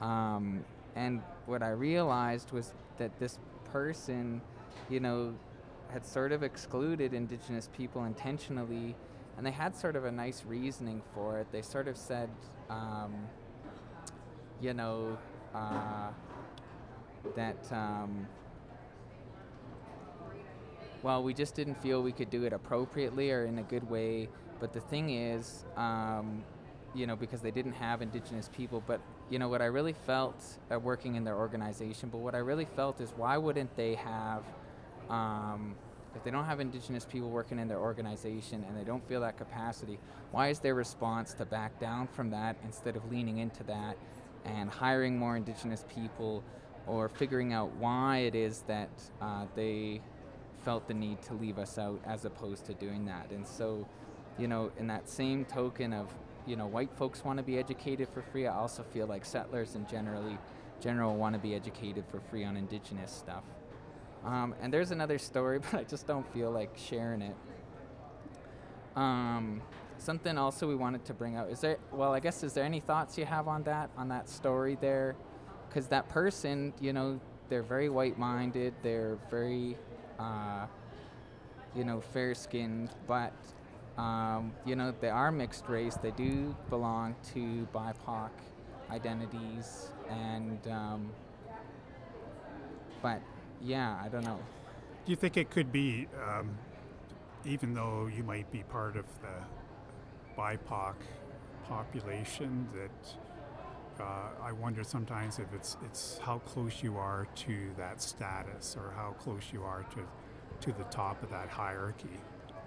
Um, 0.00 0.64
and 0.96 1.20
what 1.44 1.62
I 1.62 1.72
realized 1.72 2.50
was 2.50 2.72
that 2.96 3.18
this 3.18 3.38
person, 3.70 4.40
you 4.88 5.00
know, 5.00 5.34
had 5.90 6.06
sort 6.06 6.32
of 6.32 6.42
excluded 6.42 7.12
Indigenous 7.12 7.68
people 7.76 8.04
intentionally, 8.04 8.96
and 9.36 9.44
they 9.44 9.50
had 9.50 9.76
sort 9.76 9.96
of 9.96 10.06
a 10.06 10.10
nice 10.10 10.44
reasoning 10.46 11.02
for 11.14 11.40
it. 11.40 11.46
They 11.52 11.60
sort 11.60 11.88
of 11.88 11.98
said, 11.98 12.30
um, 12.70 13.28
you 14.62 14.72
know, 14.72 15.18
uh, 15.54 16.10
that. 17.36 17.72
Um, 17.72 18.26
well, 21.04 21.22
we 21.22 21.34
just 21.34 21.54
didn't 21.54 21.80
feel 21.82 22.02
we 22.02 22.12
could 22.12 22.30
do 22.30 22.44
it 22.44 22.54
appropriately 22.54 23.30
or 23.30 23.44
in 23.44 23.58
a 23.58 23.62
good 23.62 23.88
way. 23.90 24.30
But 24.58 24.72
the 24.72 24.80
thing 24.80 25.10
is, 25.10 25.66
um, 25.76 26.42
you 26.94 27.06
know, 27.06 27.14
because 27.14 27.42
they 27.42 27.50
didn't 27.50 27.74
have 27.74 28.00
Indigenous 28.00 28.48
people. 28.56 28.82
But, 28.86 29.00
you 29.28 29.38
know, 29.38 29.48
what 29.48 29.60
I 29.60 29.66
really 29.66 29.92
felt 29.92 30.42
uh, 30.72 30.78
working 30.78 31.16
in 31.16 31.24
their 31.24 31.36
organization, 31.36 32.08
but 32.08 32.18
what 32.18 32.34
I 32.34 32.38
really 32.38 32.64
felt 32.64 33.02
is 33.02 33.12
why 33.18 33.36
wouldn't 33.36 33.76
they 33.76 33.96
have, 33.96 34.44
um, 35.10 35.74
if 36.14 36.24
they 36.24 36.30
don't 36.30 36.46
have 36.46 36.60
Indigenous 36.60 37.04
people 37.04 37.28
working 37.28 37.58
in 37.58 37.68
their 37.68 37.80
organization 37.80 38.64
and 38.66 38.74
they 38.78 38.84
don't 38.84 39.06
feel 39.06 39.20
that 39.20 39.36
capacity, 39.36 39.98
why 40.30 40.48
is 40.48 40.60
their 40.60 40.74
response 40.74 41.34
to 41.34 41.44
back 41.44 41.78
down 41.78 42.06
from 42.06 42.30
that 42.30 42.56
instead 42.64 42.96
of 42.96 43.10
leaning 43.10 43.38
into 43.38 43.62
that 43.64 43.98
and 44.44 44.70
hiring 44.70 45.18
more 45.18 45.36
Indigenous 45.36 45.84
people 45.94 46.42
or 46.86 47.08
figuring 47.08 47.52
out 47.52 47.74
why 47.76 48.18
it 48.18 48.34
is 48.34 48.62
that 48.66 48.90
uh, 49.20 49.46
they 49.54 50.00
felt 50.64 50.86
the 50.88 50.94
need 50.94 51.20
to 51.22 51.34
leave 51.34 51.58
us 51.58 51.78
out 51.78 52.00
as 52.06 52.24
opposed 52.24 52.64
to 52.66 52.74
doing 52.74 53.04
that. 53.06 53.30
And 53.30 53.46
so, 53.46 53.86
you 54.38 54.48
know, 54.48 54.70
in 54.78 54.86
that 54.88 55.08
same 55.08 55.44
token 55.44 55.92
of, 55.92 56.14
you 56.46 56.56
know, 56.56 56.66
white 56.66 56.92
folks 56.96 57.24
want 57.24 57.38
to 57.38 57.42
be 57.42 57.58
educated 57.58 58.08
for 58.08 58.22
free, 58.22 58.46
I 58.46 58.54
also 58.54 58.82
feel 58.82 59.06
like 59.06 59.24
settlers 59.24 59.74
and 59.74 59.88
generally 59.88 60.38
general 60.80 61.16
want 61.16 61.34
to 61.34 61.40
be 61.40 61.54
educated 61.54 62.04
for 62.10 62.20
free 62.20 62.44
on 62.44 62.56
indigenous 62.56 63.10
stuff. 63.10 63.44
Um, 64.24 64.54
and 64.60 64.72
there's 64.72 64.90
another 64.90 65.18
story, 65.18 65.58
but 65.70 65.74
I 65.74 65.84
just 65.84 66.06
don't 66.06 66.30
feel 66.32 66.50
like 66.50 66.76
sharing 66.76 67.22
it. 67.22 67.36
Um, 68.96 69.62
something 70.04 70.38
also 70.38 70.68
we 70.68 70.76
wanted 70.76 71.04
to 71.06 71.14
bring 71.14 71.36
out 71.36 71.50
is 71.50 71.60
there. 71.60 71.78
Well, 71.92 72.12
I 72.12 72.20
guess 72.20 72.42
is 72.42 72.52
there 72.52 72.64
any 72.64 72.80
thoughts 72.80 73.18
you 73.18 73.24
have 73.24 73.48
on 73.48 73.62
that 73.64 73.90
on 73.96 74.08
that 74.08 74.28
story 74.28 74.76
there? 74.80 75.16
Because 75.68 75.88
that 75.88 76.08
person, 76.08 76.72
you 76.80 76.92
know, 76.92 77.18
they're 77.48 77.62
very 77.62 77.88
white-minded. 77.88 78.74
They're 78.82 79.18
very 79.30 79.76
uh, 80.18 80.66
you 81.74 81.84
know, 81.84 82.00
fair 82.00 82.34
skinned, 82.34 82.90
but, 83.06 83.32
um, 83.98 84.52
you 84.64 84.76
know, 84.76 84.94
they 85.00 85.08
are 85.08 85.32
mixed 85.32 85.68
race. 85.68 85.96
They 85.96 86.12
do 86.12 86.54
belong 86.70 87.16
to 87.34 87.66
BIPOC 87.74 88.30
identities. 88.90 89.90
And, 90.08 90.66
um, 90.68 91.10
but 93.02 93.20
yeah, 93.60 94.00
I 94.02 94.08
don't 94.08 94.24
know. 94.24 94.38
Do 95.04 95.10
you 95.10 95.16
think 95.16 95.36
it 95.36 95.50
could 95.50 95.72
be, 95.72 96.06
um, 96.26 96.56
even 97.44 97.74
though 97.74 98.06
you 98.06 98.22
might 98.22 98.50
be 98.50 98.62
part 98.62 98.96
of 98.96 99.04
the 99.20 99.63
BIPOC 100.36 100.94
population, 101.68 102.68
that 102.74 104.02
uh, 104.02 104.28
I 104.42 104.52
wonder 104.52 104.82
sometimes 104.84 105.38
if 105.38 105.52
it's 105.54 105.76
it's 105.84 106.18
how 106.18 106.38
close 106.40 106.82
you 106.82 106.96
are 106.96 107.28
to 107.36 107.70
that 107.76 108.02
status 108.02 108.76
or 108.76 108.92
how 108.96 109.12
close 109.12 109.44
you 109.52 109.62
are 109.62 109.84
to 109.94 110.70
to 110.70 110.76
the 110.76 110.84
top 110.84 111.22
of 111.22 111.30
that 111.30 111.48
hierarchy. 111.48 112.20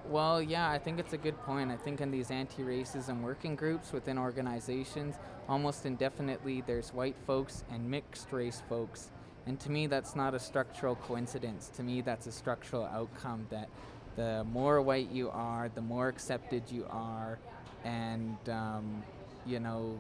Well, 0.06 0.42
yeah, 0.42 0.70
I 0.70 0.78
think 0.78 1.00
it's 1.00 1.12
a 1.14 1.18
good 1.18 1.38
point. 1.42 1.70
I 1.70 1.76
think 1.76 2.00
in 2.00 2.12
these 2.12 2.32
anti 2.32 2.64
racism 2.64 3.22
working 3.22 3.56
groups 3.56 3.92
within 3.92 4.18
organizations, 4.18 5.16
almost 5.50 5.86
indefinitely 5.86 6.64
there's 6.66 6.94
white 6.94 7.18
folks 7.26 7.66
and 7.70 7.90
mixed 7.90 8.32
race 8.32 8.64
folks. 8.70 9.12
And 9.46 9.60
to 9.62 9.72
me, 9.72 9.88
that's 9.88 10.16
not 10.16 10.34
a 10.34 10.40
structural 10.40 10.96
coincidence. 10.96 11.70
To 11.76 11.84
me, 11.84 12.02
that's 12.02 12.28
a 12.28 12.32
structural 12.32 12.86
outcome 12.86 13.48
that 13.50 13.70
the 14.16 14.46
more 14.52 14.82
white 14.82 15.12
you 15.12 15.30
are, 15.30 15.70
the 15.74 15.82
more 15.82 16.08
accepted 16.08 16.64
you 16.70 16.86
are. 16.90 17.38
And, 17.84 18.38
um, 18.50 19.04
you 19.46 19.60
know, 19.60 20.00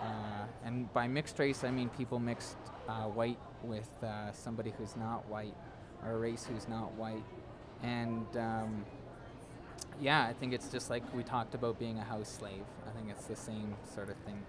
uh, 0.00 0.46
and 0.64 0.92
by 0.92 1.08
mixed 1.08 1.38
race, 1.38 1.64
I 1.64 1.70
mean 1.70 1.88
people 1.90 2.18
mixed 2.18 2.56
uh, 2.88 3.04
white 3.04 3.38
with 3.62 3.88
uh, 4.02 4.32
somebody 4.32 4.72
who's 4.76 4.96
not 4.96 5.26
white 5.28 5.54
or 6.04 6.12
a 6.12 6.18
race 6.18 6.46
who's 6.46 6.68
not 6.68 6.92
white. 6.94 7.24
And 7.82 8.26
um, 8.36 8.84
yeah, 10.00 10.26
I 10.26 10.32
think 10.32 10.52
it's 10.52 10.68
just 10.68 10.90
like 10.90 11.02
we 11.14 11.22
talked 11.22 11.54
about 11.54 11.78
being 11.78 11.98
a 11.98 12.04
house 12.04 12.28
slave. 12.28 12.64
I 12.86 12.90
think 12.90 13.10
it's 13.10 13.26
the 13.26 13.36
same 13.36 13.74
sort 13.94 14.10
of 14.10 14.16
thing. 14.18 14.42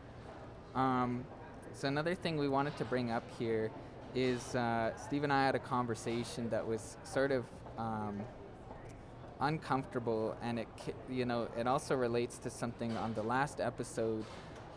Um, 0.73 1.25
so 1.73 1.87
another 1.87 2.15
thing 2.15 2.37
we 2.37 2.49
wanted 2.49 2.77
to 2.77 2.85
bring 2.85 3.11
up 3.11 3.23
here 3.37 3.71
is 4.13 4.55
uh, 4.55 4.91
Steve 4.97 5.23
and 5.23 5.33
I 5.33 5.45
had 5.45 5.55
a 5.55 5.59
conversation 5.59 6.49
that 6.49 6.65
was 6.65 6.97
sort 7.03 7.31
of 7.31 7.45
um, 7.77 8.21
uncomfortable, 9.39 10.35
and 10.41 10.59
it 10.59 10.67
you 11.09 11.25
know 11.25 11.47
it 11.57 11.67
also 11.67 11.95
relates 11.95 12.37
to 12.39 12.49
something 12.49 12.95
on 12.97 13.13
the 13.13 13.23
last 13.23 13.59
episode. 13.59 14.25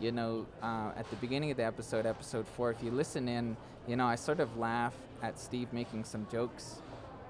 You 0.01 0.13
know, 0.13 0.47
uh, 0.63 0.93
at 0.97 1.11
the 1.11 1.17
beginning 1.17 1.51
of 1.51 1.57
the 1.57 1.65
episode, 1.65 2.07
episode 2.07 2.47
four, 2.47 2.71
if 2.71 2.83
you 2.83 2.93
listen 2.93 3.29
in, 3.29 3.57
you 3.89 3.97
know, 3.97 4.07
I 4.07 4.15
sort 4.15 4.39
of 4.39 4.57
laugh 4.57 4.95
at 5.23 5.41
Steve 5.41 5.73
making 5.73 6.05
some 6.05 6.27
jokes, 6.31 6.81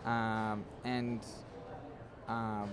um, 0.04 0.64
and 0.84 1.20
um, 2.28 2.68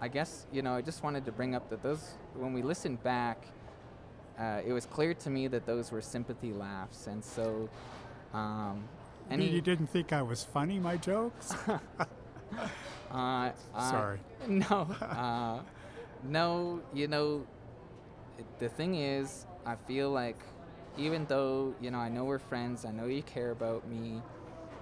I 0.00 0.08
guess 0.08 0.46
you 0.52 0.62
know 0.62 0.74
I 0.74 0.82
just 0.82 1.02
wanted 1.04 1.24
to 1.26 1.32
bring 1.32 1.54
up 1.54 1.70
that 1.70 1.82
those 1.82 2.14
when 2.34 2.52
we 2.52 2.62
listened 2.62 3.02
back, 3.02 3.44
uh, 4.38 4.60
it 4.66 4.72
was 4.72 4.86
clear 4.86 5.14
to 5.14 5.30
me 5.30 5.46
that 5.48 5.64
those 5.66 5.92
were 5.92 6.02
sympathy 6.02 6.52
laughs, 6.52 7.06
and 7.06 7.24
so. 7.24 7.68
Um, 8.34 8.84
mean 9.36 9.52
you 9.52 9.60
didn't 9.60 9.88
think 9.88 10.12
I 10.12 10.22
was 10.22 10.44
funny, 10.44 10.78
my 10.78 10.96
jokes? 10.96 11.54
Uh, 13.10 13.50
uh, 13.74 13.90
Sorry. 13.90 14.18
No, 14.48 14.88
uh, 15.00 15.60
no. 16.22 16.80
You 16.92 17.08
know, 17.08 17.46
the 18.58 18.68
thing 18.68 18.94
is, 18.94 19.46
I 19.64 19.76
feel 19.76 20.10
like 20.10 20.36
even 20.98 21.26
though 21.26 21.74
you 21.80 21.90
know 21.90 21.98
I 21.98 22.08
know 22.08 22.24
we're 22.24 22.38
friends, 22.38 22.84
I 22.84 22.92
know 22.92 23.06
you 23.06 23.22
care 23.22 23.50
about 23.50 23.86
me. 23.88 24.22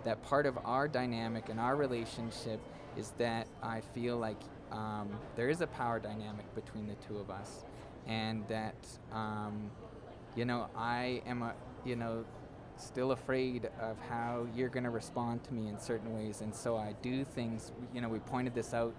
That 0.05 0.23
part 0.23 0.45
of 0.47 0.59
our 0.65 0.87
dynamic 0.87 1.49
and 1.49 1.59
our 1.59 1.77
relationship 1.77 2.61
is 2.97 3.13
that 3.19 3.49
I 3.63 3.81
feel 3.81 4.19
like 4.19 4.41
um, 4.71 5.09
there 5.35 5.49
is 5.49 5.63
a 5.63 5.67
power 5.67 5.99
dynamic 5.99 6.53
between 6.55 6.87
the 6.87 6.95
two 7.07 7.17
of 7.19 7.31
us, 7.31 7.65
and 8.07 8.47
that 8.49 8.75
um, 9.13 9.71
you 10.37 10.45
know, 10.45 10.69
I 10.77 11.23
am 11.27 11.43
a, 11.43 11.55
you 11.85 11.97
know, 11.97 12.25
still 12.77 13.13
afraid 13.13 13.71
of 13.81 13.97
how 14.09 14.47
you're 14.55 14.69
going 14.69 14.85
to 14.85 14.91
respond 14.91 15.45
to 15.45 15.55
me 15.55 15.69
in 15.69 15.79
certain 15.79 16.15
ways, 16.15 16.41
and 16.41 16.55
so 16.55 16.77
I 16.77 16.95
do 17.03 17.25
things. 17.25 17.73
You 17.95 18.01
know, 18.01 18.09
we 18.09 18.19
pointed 18.19 18.55
this 18.55 18.75
out 18.75 18.95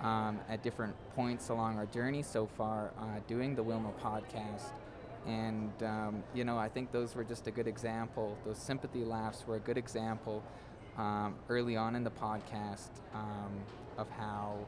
um, 0.00 0.38
at 0.48 0.62
different 0.62 0.94
points 1.14 1.48
along 1.48 1.78
our 1.78 1.86
journey 1.86 2.22
so 2.22 2.46
far, 2.46 2.92
uh, 2.98 3.20
doing 3.26 3.54
the 3.54 3.62
Wilma 3.62 3.92
podcast. 4.02 4.72
And, 5.26 5.72
um, 5.82 6.22
you 6.34 6.44
know, 6.44 6.56
I 6.56 6.68
think 6.68 6.92
those 6.92 7.14
were 7.14 7.24
just 7.24 7.46
a 7.46 7.50
good 7.50 7.66
example. 7.66 8.38
Those 8.46 8.58
sympathy 8.58 9.04
laughs 9.04 9.44
were 9.46 9.56
a 9.56 9.60
good 9.60 9.76
example 9.76 10.42
um, 10.96 11.34
early 11.48 11.76
on 11.76 11.96
in 11.96 12.04
the 12.04 12.10
podcast 12.10 12.90
um, 13.14 13.52
of 13.98 14.08
how 14.10 14.58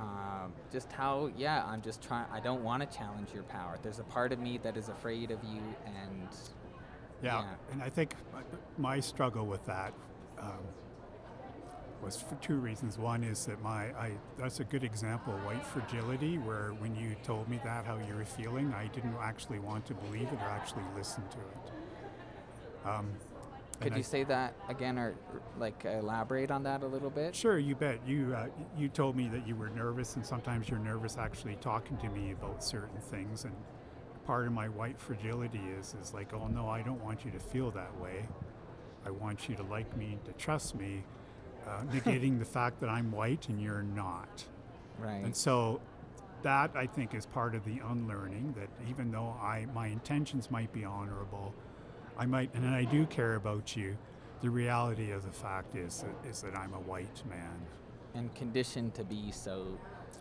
um, 0.00 0.52
just 0.72 0.90
how 0.92 1.30
yeah 1.36 1.64
i'm 1.66 1.82
just 1.82 2.00
trying 2.02 2.26
i 2.32 2.40
don't 2.40 2.62
want 2.64 2.80
to 2.82 2.96
challenge 2.98 3.28
your 3.34 3.42
power 3.44 3.78
there's 3.82 3.98
a 3.98 4.04
part 4.04 4.32
of 4.32 4.38
me 4.40 4.58
that 4.58 4.76
is 4.76 4.88
afraid 4.88 5.30
of 5.30 5.38
you 5.44 5.60
and 5.86 6.28
Yeah, 7.22 7.40
Yeah. 7.42 7.54
and 7.72 7.82
I 7.82 7.90
think 7.90 8.14
my- 8.32 8.42
my 8.78 9.00
struggle 9.00 9.44
with 9.46 9.64
that 9.66 9.92
um, 10.38 10.64
was 12.02 12.16
for 12.18 12.34
two 12.36 12.56
reasons. 12.58 12.96
One 12.96 13.22
is 13.22 13.44
that 13.44 13.60
my 13.60 13.82
I 14.06 14.12
that's 14.38 14.60
a 14.60 14.64
good 14.64 14.84
example 14.84 15.34
of 15.34 15.44
white 15.44 15.62
fragility, 15.66 16.38
where 16.38 16.70
when 16.80 16.96
you 16.96 17.14
told 17.22 17.46
me 17.48 17.60
that 17.62 17.84
how 17.84 17.98
you 17.98 18.14
were 18.14 18.24
feeling, 18.24 18.72
I 18.72 18.86
didn't 18.86 19.14
actually 19.20 19.58
want 19.58 19.84
to 19.86 19.94
believe 19.94 20.28
it 20.32 20.40
or 20.40 20.48
actually 20.48 20.84
listen 20.96 21.22
to 21.28 21.38
it. 21.38 22.88
Um, 22.88 23.12
could 23.80 23.88
and 23.88 23.96
you 23.96 24.00
I- 24.00 24.02
say 24.02 24.24
that 24.24 24.54
again 24.68 24.98
or 24.98 25.14
like 25.58 25.84
elaborate 25.84 26.50
on 26.50 26.62
that 26.64 26.82
a 26.82 26.86
little 26.86 27.10
bit 27.10 27.34
Sure, 27.34 27.58
you 27.58 27.74
bet. 27.74 27.98
You 28.06 28.34
uh, 28.36 28.46
you 28.76 28.88
told 28.88 29.16
me 29.16 29.28
that 29.28 29.46
you 29.46 29.56
were 29.56 29.70
nervous, 29.70 30.16
and 30.16 30.24
sometimes 30.24 30.68
you're 30.68 30.78
nervous 30.78 31.16
actually 31.16 31.56
talking 31.60 31.96
to 31.98 32.08
me 32.08 32.32
about 32.32 32.62
certain 32.62 33.00
things. 33.00 33.44
And 33.44 33.54
part 34.26 34.46
of 34.46 34.52
my 34.52 34.68
white 34.68 34.98
fragility 35.00 35.62
is 35.78 35.94
is 36.00 36.12
like, 36.14 36.32
oh 36.34 36.46
no, 36.48 36.68
I 36.68 36.82
don't 36.82 37.02
want 37.02 37.24
you 37.24 37.30
to 37.32 37.38
feel 37.40 37.70
that 37.72 37.98
way. 38.00 38.26
I 39.06 39.10
want 39.10 39.48
you 39.48 39.56
to 39.56 39.62
like 39.62 39.96
me, 39.96 40.18
to 40.26 40.32
trust 40.32 40.74
me, 40.74 41.04
uh, 41.66 41.82
negating 41.90 42.38
the 42.38 42.44
fact 42.44 42.80
that 42.80 42.90
I'm 42.90 43.10
white 43.10 43.48
and 43.48 43.60
you're 43.60 43.82
not. 43.82 44.44
right 44.98 45.24
And 45.24 45.34
so 45.34 45.80
that 46.42 46.70
I 46.74 46.86
think 46.86 47.14
is 47.14 47.26
part 47.26 47.54
of 47.54 47.64
the 47.64 47.80
unlearning 47.90 48.54
that 48.58 48.68
even 48.88 49.10
though 49.10 49.36
I 49.40 49.66
my 49.74 49.86
intentions 49.88 50.50
might 50.50 50.72
be 50.72 50.84
honorable, 50.84 51.54
I 52.20 52.26
might 52.26 52.54
and 52.54 52.66
I 52.68 52.84
do 52.84 53.06
care 53.06 53.36
about 53.36 53.76
you. 53.76 53.96
The 54.42 54.50
reality 54.50 55.10
of 55.12 55.24
the 55.24 55.32
fact 55.32 55.74
is 55.74 56.04
that, 56.04 56.30
is 56.30 56.42
that 56.42 56.54
I'm 56.56 56.74
a 56.74 56.80
white 56.80 57.22
man. 57.28 57.66
and 58.14 58.34
conditioned 58.34 58.94
to 58.94 59.04
be 59.04 59.32
so 59.32 59.78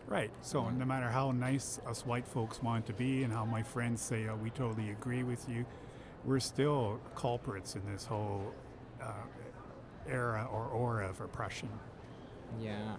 Right. 0.08 0.32
So 0.42 0.70
no 0.72 0.86
matter 0.86 1.10
how 1.10 1.32
nice 1.32 1.80
us 1.88 2.06
white 2.06 2.28
folks 2.28 2.64
want 2.64 2.88
to 2.88 2.94
be 2.94 3.24
and 3.24 3.32
how 3.34 3.46
my 3.46 3.62
friends 3.62 4.02
say, 4.02 4.28
oh, 4.28 4.36
we 4.38 4.50
totally 4.50 4.90
agree 4.92 5.24
with 5.24 5.48
you, 5.48 5.66
we're 6.26 6.40
still 6.40 7.00
culprits 7.16 7.76
in 7.76 7.84
this 7.92 8.06
whole 8.06 8.54
uh, 9.02 9.14
era 10.08 10.48
or 10.52 10.66
aura 10.68 11.10
of 11.10 11.22
oppression. 11.22 11.70
yeah 12.62 12.96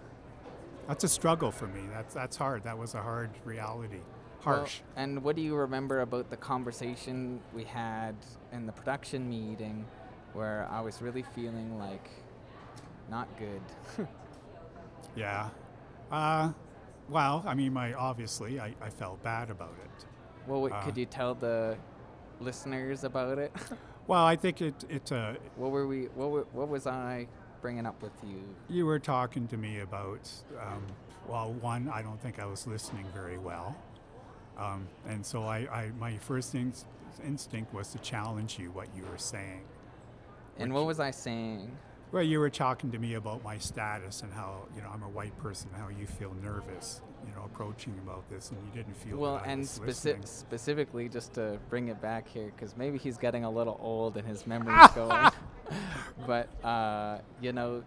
That's 0.87 1.03
a 1.03 1.09
struggle 1.09 1.51
for 1.51 1.67
me. 1.67 1.81
That's 1.93 2.13
that's 2.13 2.37
hard. 2.37 2.63
That 2.63 2.77
was 2.77 2.95
a 2.95 3.01
hard 3.01 3.31
reality. 3.45 4.01
Well, 4.45 4.55
Harsh. 4.57 4.79
and 4.95 5.23
what 5.23 5.35
do 5.35 5.41
you 5.41 5.55
remember 5.55 6.01
about 6.01 6.29
the 6.29 6.37
conversation 6.37 7.39
we 7.53 7.63
had 7.63 8.15
in 8.51 8.65
the 8.65 8.71
production 8.71 9.29
meeting 9.29 9.85
where 10.33 10.67
I 10.71 10.81
was 10.81 11.01
really 11.01 11.23
feeling 11.35 11.77
like 11.77 12.09
not 13.09 13.27
good? 13.37 13.61
Yeah. 15.15 15.49
Uh, 16.11 16.51
well, 17.09 17.43
I 17.45 17.53
mean, 17.53 17.73
my 17.73 17.93
obviously, 17.93 18.59
I, 18.59 18.73
I 18.81 18.89
felt 18.89 19.21
bad 19.23 19.49
about 19.49 19.73
it. 19.83 20.05
well, 20.47 20.61
what, 20.61 20.71
Uh, 20.71 20.81
could 20.83 20.95
you 20.97 21.05
tell 21.05 21.35
the 21.35 21.77
listeners 22.39 23.03
about 23.03 23.37
it? 23.37 23.51
Well, 24.07 24.25
I 24.25 24.35
think 24.35 24.61
it 24.61 24.83
it 24.89 25.11
uh, 25.11 25.35
what 25.55 25.69
were 25.71 25.85
we? 25.87 26.05
What, 26.15 26.31
were, 26.31 26.45
what 26.53 26.67
was 26.69 26.87
I 26.87 27.27
bringing 27.61 27.85
up 27.85 28.01
with 28.01 28.11
you? 28.23 28.41
you 28.67 28.85
were 28.85 28.97
talking 28.99 29.47
to 29.49 29.57
me 29.57 29.79
about. 29.81 30.27
Um, 30.59 30.83
well, 31.29 31.53
one, 31.61 31.87
I 31.87 32.01
don't 32.01 32.19
think 32.19 32.39
I 32.39 32.45
was 32.45 32.65
listening 32.65 33.05
very 33.13 33.37
well, 33.37 33.75
um, 34.61 34.87
and 35.07 35.25
so 35.25 35.43
I, 35.43 35.57
I 35.71 35.91
my 35.99 36.17
first 36.17 36.53
inst- 36.55 36.85
instinct 37.25 37.73
was 37.73 37.89
to 37.93 37.99
challenge 37.99 38.59
you 38.59 38.71
what 38.71 38.87
you 38.95 39.03
were 39.03 39.17
saying. 39.17 39.61
And 40.57 40.73
what 40.73 40.85
was 40.85 40.99
I 40.99 41.11
saying? 41.11 41.71
Well, 42.11 42.23
you 42.23 42.39
were 42.39 42.49
talking 42.49 42.91
to 42.91 42.99
me 42.99 43.13
about 43.13 43.41
my 43.43 43.57
status 43.57 44.21
and 44.21 44.31
how 44.33 44.67
you 44.75 44.81
know 44.81 44.89
I'm 44.93 45.01
a 45.03 45.09
white 45.09 45.37
person, 45.37 45.69
how 45.75 45.87
you 45.87 46.05
feel 46.05 46.35
nervous, 46.43 47.01
you 47.25 47.33
know, 47.33 47.43
approaching 47.45 47.93
about 48.03 48.29
this, 48.29 48.51
and 48.51 48.59
you 48.65 48.71
didn't 48.83 48.97
feel 48.97 49.17
Well, 49.17 49.41
and 49.45 49.63
speci- 49.63 50.27
specifically, 50.27 51.07
just 51.07 51.33
to 51.35 51.57
bring 51.69 51.87
it 51.87 52.01
back 52.01 52.27
here, 52.27 52.51
because 52.55 52.75
maybe 52.75 52.97
he's 52.97 53.17
getting 53.17 53.45
a 53.45 53.49
little 53.49 53.79
old 53.81 54.17
and 54.17 54.27
his 54.27 54.45
memory's 54.45 54.89
going. 54.95 55.31
but 56.27 56.49
uh, 56.65 57.19
you 57.41 57.53
know, 57.53 57.81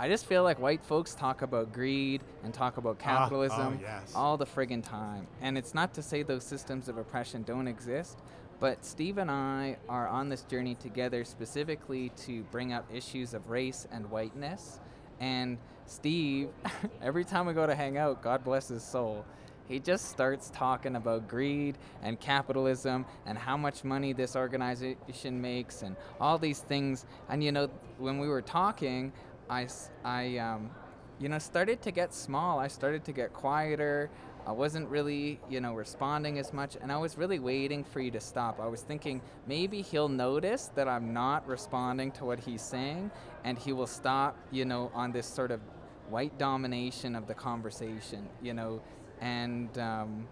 I 0.00 0.08
just 0.08 0.26
feel 0.26 0.44
like 0.44 0.60
white 0.60 0.84
folks 0.84 1.14
talk 1.14 1.42
about 1.42 1.72
greed 1.72 2.22
and 2.44 2.54
talk 2.54 2.76
about 2.76 2.98
Ah, 3.00 3.02
oh, 3.02 3.18
capitalism 3.18 3.78
yes. 3.82 4.12
all 4.14 4.36
the 4.36 4.46
friggin' 4.46 4.82
time. 4.88 5.26
And 5.40 5.58
it's 5.58 5.74
not 5.74 5.92
to 5.94 6.02
say 6.02 6.22
those 6.22 6.44
systems 6.44 6.88
of 6.88 6.98
oppression 6.98 7.42
don't 7.42 7.66
exist, 7.66 8.18
but 8.60 8.84
Steve 8.84 9.18
and 9.18 9.30
I 9.30 9.76
are 9.88 10.06
on 10.06 10.28
this 10.28 10.42
journey 10.42 10.76
together 10.76 11.24
specifically 11.24 12.10
to 12.26 12.44
bring 12.44 12.72
up 12.72 12.86
issues 12.94 13.34
of 13.34 13.50
race 13.50 13.88
and 13.90 14.08
whiteness. 14.08 14.78
And 15.18 15.58
Steve, 15.86 16.50
every 17.02 17.24
time 17.24 17.46
we 17.46 17.52
go 17.52 17.66
to 17.66 17.74
hang 17.74 17.98
out, 17.98 18.22
God 18.22 18.44
bless 18.44 18.68
his 18.68 18.84
soul, 18.84 19.24
he 19.66 19.78
just 19.80 20.08
starts 20.08 20.48
talking 20.54 20.96
about 20.96 21.28
greed 21.28 21.76
and 22.02 22.18
capitalism 22.18 23.04
and 23.26 23.36
how 23.36 23.56
much 23.56 23.84
money 23.84 24.12
this 24.14 24.34
organization 24.34 25.40
makes 25.42 25.82
and 25.82 25.94
all 26.20 26.38
these 26.38 26.60
things. 26.60 27.04
And 27.28 27.44
you 27.44 27.52
know, 27.52 27.68
when 27.98 28.18
we 28.18 28.28
were 28.28 28.40
talking, 28.42 29.12
I, 29.50 29.66
I, 30.04 30.38
um, 30.38 30.70
you 31.18 31.28
know, 31.28 31.38
started 31.38 31.82
to 31.82 31.90
get 31.90 32.14
small. 32.14 32.58
I 32.58 32.68
started 32.68 33.04
to 33.04 33.12
get 33.12 33.32
quieter. 33.32 34.10
I 34.46 34.52
wasn't 34.52 34.88
really, 34.88 35.40
you 35.50 35.60
know, 35.60 35.74
responding 35.74 36.38
as 36.38 36.54
much, 36.54 36.76
and 36.80 36.90
I 36.90 36.96
was 36.96 37.18
really 37.18 37.38
waiting 37.38 37.84
for 37.84 38.00
you 38.00 38.10
to 38.12 38.20
stop. 38.20 38.60
I 38.60 38.66
was 38.66 38.80
thinking 38.80 39.20
maybe 39.46 39.82
he'll 39.82 40.08
notice 40.08 40.70
that 40.74 40.88
I'm 40.88 41.12
not 41.12 41.46
responding 41.46 42.12
to 42.12 42.24
what 42.24 42.40
he's 42.40 42.62
saying, 42.62 43.10
and 43.44 43.58
he 43.58 43.72
will 43.74 43.86
stop, 43.86 44.38
you 44.50 44.64
know, 44.64 44.90
on 44.94 45.12
this 45.12 45.26
sort 45.26 45.50
of 45.50 45.60
white 46.08 46.38
domination 46.38 47.14
of 47.14 47.26
the 47.26 47.34
conversation, 47.34 48.26
you 48.40 48.54
know, 48.54 48.80
and 49.20 49.76
um, 49.78 50.26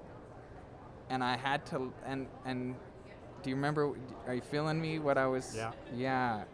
and 1.10 1.22
I 1.22 1.36
had 1.36 1.66
to, 1.66 1.92
and 2.06 2.26
and 2.46 2.74
do 3.42 3.50
you 3.50 3.56
remember? 3.56 3.92
Are 4.26 4.34
you 4.34 4.40
feeling 4.40 4.80
me? 4.80 4.98
What 4.98 5.18
I 5.18 5.26
was? 5.26 5.52
Yeah. 5.54 5.72
Yeah. 5.94 6.44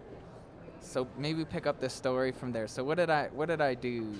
So 0.82 1.06
maybe 1.16 1.44
pick 1.44 1.66
up 1.66 1.80
the 1.80 1.88
story 1.88 2.32
from 2.32 2.52
there. 2.52 2.66
So 2.68 2.84
what 2.84 2.98
did 2.98 3.10
I 3.10 3.28
what 3.32 3.48
did 3.48 3.60
I 3.60 3.74
do? 3.74 4.12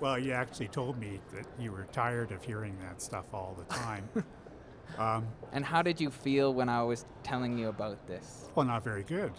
Well, 0.00 0.18
you 0.18 0.32
actually 0.32 0.68
told 0.68 0.98
me 0.98 1.20
that 1.34 1.46
you 1.58 1.70
were 1.72 1.86
tired 1.92 2.32
of 2.32 2.44
hearing 2.44 2.76
that 2.82 3.00
stuff 3.00 3.26
all 3.32 3.56
the 3.56 3.74
time. 3.74 4.08
um, 4.98 5.26
And 5.52 5.64
how 5.64 5.82
did 5.82 6.00
you 6.00 6.10
feel 6.10 6.52
when 6.52 6.68
I 6.68 6.82
was 6.82 7.04
telling 7.22 7.56
you 7.58 7.68
about 7.68 8.06
this? 8.06 8.48
well, 8.54 8.66
not 8.66 8.82
very 8.84 9.02
good. 9.04 9.32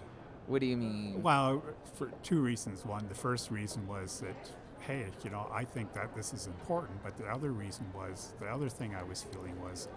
What 0.47 0.61
do 0.61 0.67
you 0.67 0.77
mean? 0.77 1.21
Well, 1.23 1.63
for 1.95 2.11
two 2.23 2.39
reasons. 2.39 2.85
One, 2.85 3.07
the 3.09 3.15
first 3.15 3.49
reason 3.51 3.87
was 3.87 4.21
that, 4.21 4.35
hey, 4.79 5.07
you 5.23 5.29
know, 5.29 5.49
I 5.51 5.63
think 5.65 5.93
that 5.93 6.15
this 6.15 6.33
is 6.33 6.45
important. 6.47 7.03
But 7.03 7.17
the 7.17 7.25
other 7.25 7.51
reason 7.51 7.85
was, 7.95 8.33
the 8.39 8.47
other 8.47 8.69
thing 8.69 8.95
I 8.95 9.03
was 9.03 9.23
feeling 9.23 9.59
was, 9.61 9.87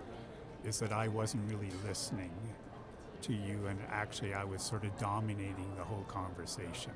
is 0.64 0.78
that 0.80 0.92
I 0.92 1.08
wasn't 1.08 1.50
really 1.50 1.70
listening 1.86 2.32
to 3.22 3.32
you, 3.32 3.66
and 3.66 3.78
actually 3.90 4.34
I 4.34 4.44
was 4.44 4.62
sort 4.62 4.84
of 4.84 4.96
dominating 4.98 5.70
the 5.76 5.84
whole 5.84 6.04
conversation. 6.04 6.92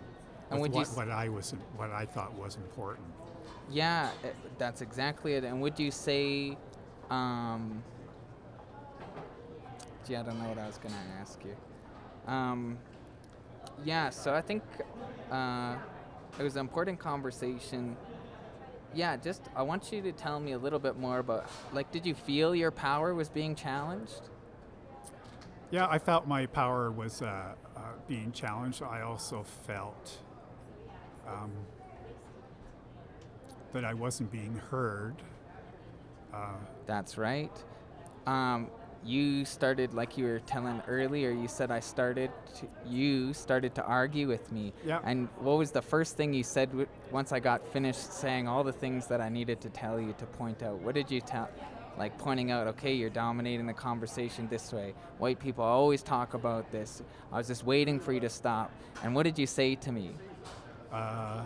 And 0.51 0.61
with 0.61 0.71
would 0.73 0.73
you 0.73 0.79
what, 0.81 0.89
s- 0.89 0.97
what 0.97 1.11
I 1.11 1.29
was, 1.29 1.51
what 1.77 1.91
I 1.91 2.05
thought 2.07 2.35
was 2.35 2.57
important. 2.57 3.07
Yeah, 3.71 4.11
uh, 4.25 4.29
that's 4.59 4.81
exactly 4.83 5.35
it. 5.35 5.45
And 5.45 5.61
would 5.63 5.79
you 5.79 5.91
say, 5.91 6.57
um, 7.11 7.83
gee, 10.07 10.17
I 10.17 10.23
don't 10.23 10.39
know 10.41 10.49
what 10.49 10.59
I 10.59 10.67
was 10.67 10.79
gonna 10.79 10.95
ask 11.21 11.39
you. 11.45 11.57
Um, 12.27 12.79
yeah, 13.85 14.11
so 14.11 14.35
I 14.35 14.41
think 14.41 14.63
uh, 15.31 15.77
it 16.39 16.43
was 16.43 16.57
an 16.57 16.61
important 16.61 16.99
conversation. 16.99 17.97
Yeah, 18.95 19.17
just 19.17 19.43
I 19.57 19.63
want 19.63 19.91
you 19.91 20.03
to 20.03 20.13
tell 20.13 20.39
me 20.39 20.53
a 20.53 20.59
little 20.59 20.79
bit 20.79 20.99
more 20.99 21.19
about, 21.19 21.49
like, 21.73 21.91
did 21.91 22.05
you 22.05 22.15
feel 22.15 22.55
your 22.55 22.71
power 22.71 23.15
was 23.15 23.29
being 23.31 23.55
challenged? 23.55 24.29
Yeah, 25.73 25.87
I 25.89 25.99
felt 25.99 26.29
my 26.29 26.45
power 26.45 26.93
was 26.93 27.23
uh, 27.23 27.55
uh, 27.75 27.81
being 28.07 28.31
challenged. 28.33 28.83
I 28.83 29.01
also 29.01 29.43
felt 29.43 30.19
um, 31.27 31.51
that 33.73 33.83
I 33.83 33.95
wasn't 33.95 34.31
being 34.31 34.61
heard. 34.71 35.15
Uh, 36.33 36.57
That's 36.87 37.17
right. 37.17 37.51
Um, 38.27 38.69
you 39.03 39.47
started, 39.47 39.95
like 39.95 40.19
you 40.19 40.27
were 40.27 40.41
telling 40.41 40.83
earlier, 40.87 41.31
you 41.31 41.49
said 41.49 41.71
I 41.71 41.81
started, 41.81 42.31
to, 42.57 42.69
you 42.87 43.33
started 43.33 43.75
to 43.77 43.83
argue 43.83 44.29
with 44.29 44.53
me. 44.53 44.75
Yeah. 44.85 45.01
And 45.05 45.29
what 45.39 45.57
was 45.57 45.71
the 45.71 45.83
first 45.83 46.19
thing 46.19 46.35
you 46.35 46.45
said 46.45 46.69
w- 46.69 46.87
once 47.11 47.33
I 47.33 47.41
got 47.41 47.67
finished 47.73 48.13
saying 48.13 48.47
all 48.47 48.63
the 48.63 48.73
things 48.75 49.07
that 49.07 49.23
I 49.23 49.31
needed 49.31 49.61
to 49.63 49.71
tell 49.71 49.99
you 49.99 50.15
to 50.19 50.27
point 50.27 50.63
out? 50.63 50.79
What 50.81 50.95
did 50.95 51.11
you 51.11 51.23
tell? 51.23 51.49
Like 51.99 52.17
pointing 52.19 52.51
out, 52.51 52.67
okay, 52.69 52.93
you're 52.95 53.11
dominating 53.11 53.67
the 53.67 53.73
conversation 53.75 54.49
this 54.49 54.73
way. 54.73 54.95
White 55.19 55.39
people 55.39 55.63
always 55.65 56.03
talk 56.03 56.35
about 56.35 56.71
this. 56.73 57.03
I 57.33 57.37
was 57.39 57.47
just 57.47 57.65
waiting 57.65 58.01
for 58.01 58.13
you 58.13 58.21
to 58.21 58.31
stop. 58.31 58.71
And 59.03 59.15
what 59.15 59.25
did 59.25 59.39
you 59.39 59.47
say 59.47 59.75
to 59.77 59.93
me? 59.93 60.13
Uh, 60.91 61.45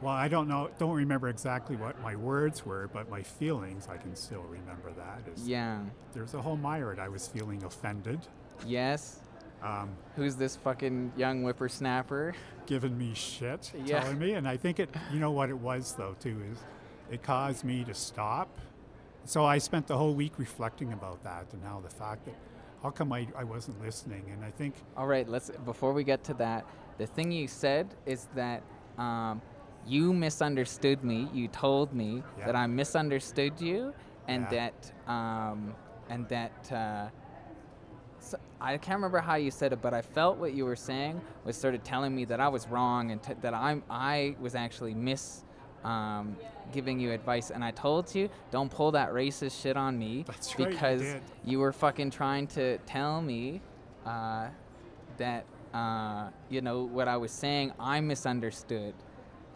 well, 0.00 0.12
I 0.14 0.28
don't 0.28 0.48
know, 0.48 0.70
don't 0.78 0.94
remember 0.94 1.28
exactly 1.28 1.76
what 1.76 2.00
my 2.02 2.16
words 2.16 2.64
were, 2.64 2.88
but 2.92 3.10
my 3.10 3.22
feelings, 3.22 3.88
I 3.90 3.96
can 3.98 4.14
still 4.16 4.42
remember 4.42 4.90
that. 4.96 5.22
Is 5.34 5.46
Yeah. 5.46 5.80
There's 6.12 6.34
a 6.34 6.40
whole 6.40 6.56
myriad. 6.56 6.98
I 6.98 7.08
was 7.08 7.28
feeling 7.28 7.62
offended, 7.64 8.20
Yes. 8.66 9.20
um, 9.62 9.90
Who's 10.16 10.36
this 10.36 10.56
fucking 10.56 11.12
young 11.16 11.42
whippersnapper? 11.42 12.34
giving 12.66 12.96
me 12.96 13.12
shit, 13.14 13.72
Yeah. 13.84 14.00
telling 14.00 14.18
me. 14.18 14.32
And 14.34 14.46
I 14.48 14.56
think 14.56 14.78
it, 14.78 14.88
you 15.12 15.18
know 15.18 15.32
what 15.32 15.50
it 15.50 15.58
was 15.58 15.94
though, 15.94 16.14
too, 16.20 16.40
is 16.52 16.58
it 17.10 17.22
caused 17.22 17.64
me 17.64 17.82
to 17.84 17.92
stop. 17.94 18.48
So 19.24 19.44
I 19.44 19.58
spent 19.58 19.86
the 19.86 19.96
whole 19.96 20.14
week 20.14 20.38
reflecting 20.38 20.92
about 20.92 21.22
that 21.24 21.46
and 21.52 21.62
how 21.62 21.80
the 21.80 21.90
fact 21.90 22.24
that 22.24 22.34
how 22.82 22.90
come 22.90 23.12
I, 23.12 23.26
I 23.36 23.44
wasn't 23.44 23.80
listening. 23.82 24.24
And 24.32 24.44
I 24.44 24.50
think 24.50 24.74
All 24.96 25.06
right, 25.06 25.28
let's 25.28 25.50
before 25.64 25.92
we 25.92 26.02
get 26.04 26.24
to 26.24 26.34
that, 26.34 26.64
the 26.98 27.06
thing 27.06 27.30
you 27.30 27.46
said 27.46 27.94
is 28.06 28.28
that 28.34 28.62
um, 28.98 29.40
you 29.86 30.12
misunderstood 30.12 31.04
me. 31.04 31.28
You 31.32 31.48
told 31.48 31.92
me 31.94 32.22
Yeah. 32.38 32.46
that 32.46 32.56
I 32.56 32.66
misunderstood 32.66 33.60
you, 33.60 33.92
and 34.28 34.46
Yeah. 34.50 34.68
that 35.06 35.10
um, 35.12 35.74
and 36.08 36.28
that 36.28 36.72
uh, 36.72 37.08
so, 38.18 38.38
I 38.60 38.76
can't 38.76 38.96
remember 38.96 39.18
how 39.20 39.36
you 39.36 39.50
said 39.50 39.72
it, 39.72 39.80
but 39.80 39.94
I 39.94 40.02
felt 40.02 40.36
what 40.38 40.52
you 40.52 40.64
were 40.64 40.76
saying 40.76 41.20
was 41.44 41.56
sort 41.56 41.74
of 41.74 41.82
telling 41.82 42.14
me 42.14 42.24
that 42.26 42.40
I 42.40 42.48
was 42.48 42.68
wrong 42.68 43.10
and 43.10 43.22
t- 43.22 43.34
that 43.40 43.54
I'm 43.54 43.82
I 43.88 44.36
was 44.40 44.54
actually 44.54 44.94
miss. 44.94 45.44
Um, 45.84 46.36
giving 46.72 47.00
you 47.00 47.12
advice, 47.12 47.50
and 47.50 47.64
I 47.64 47.70
told 47.70 48.14
you 48.14 48.28
don't 48.50 48.70
pull 48.70 48.92
that 48.92 49.10
racist 49.10 49.60
shit 49.60 49.76
on 49.76 49.98
me 49.98 50.24
That's 50.26 50.58
right, 50.58 50.68
you 50.68 50.74
because 50.74 51.14
you 51.44 51.58
were 51.58 51.72
fucking 51.72 52.10
trying 52.10 52.46
to 52.48 52.78
tell 52.78 53.20
me 53.20 53.60
uh, 54.06 54.48
that 55.16 55.44
uh, 55.74 56.28
you 56.48 56.60
know 56.60 56.82
what 56.82 57.08
I 57.08 57.16
was 57.16 57.30
saying. 57.30 57.72
I 57.78 58.00
misunderstood. 58.00 58.94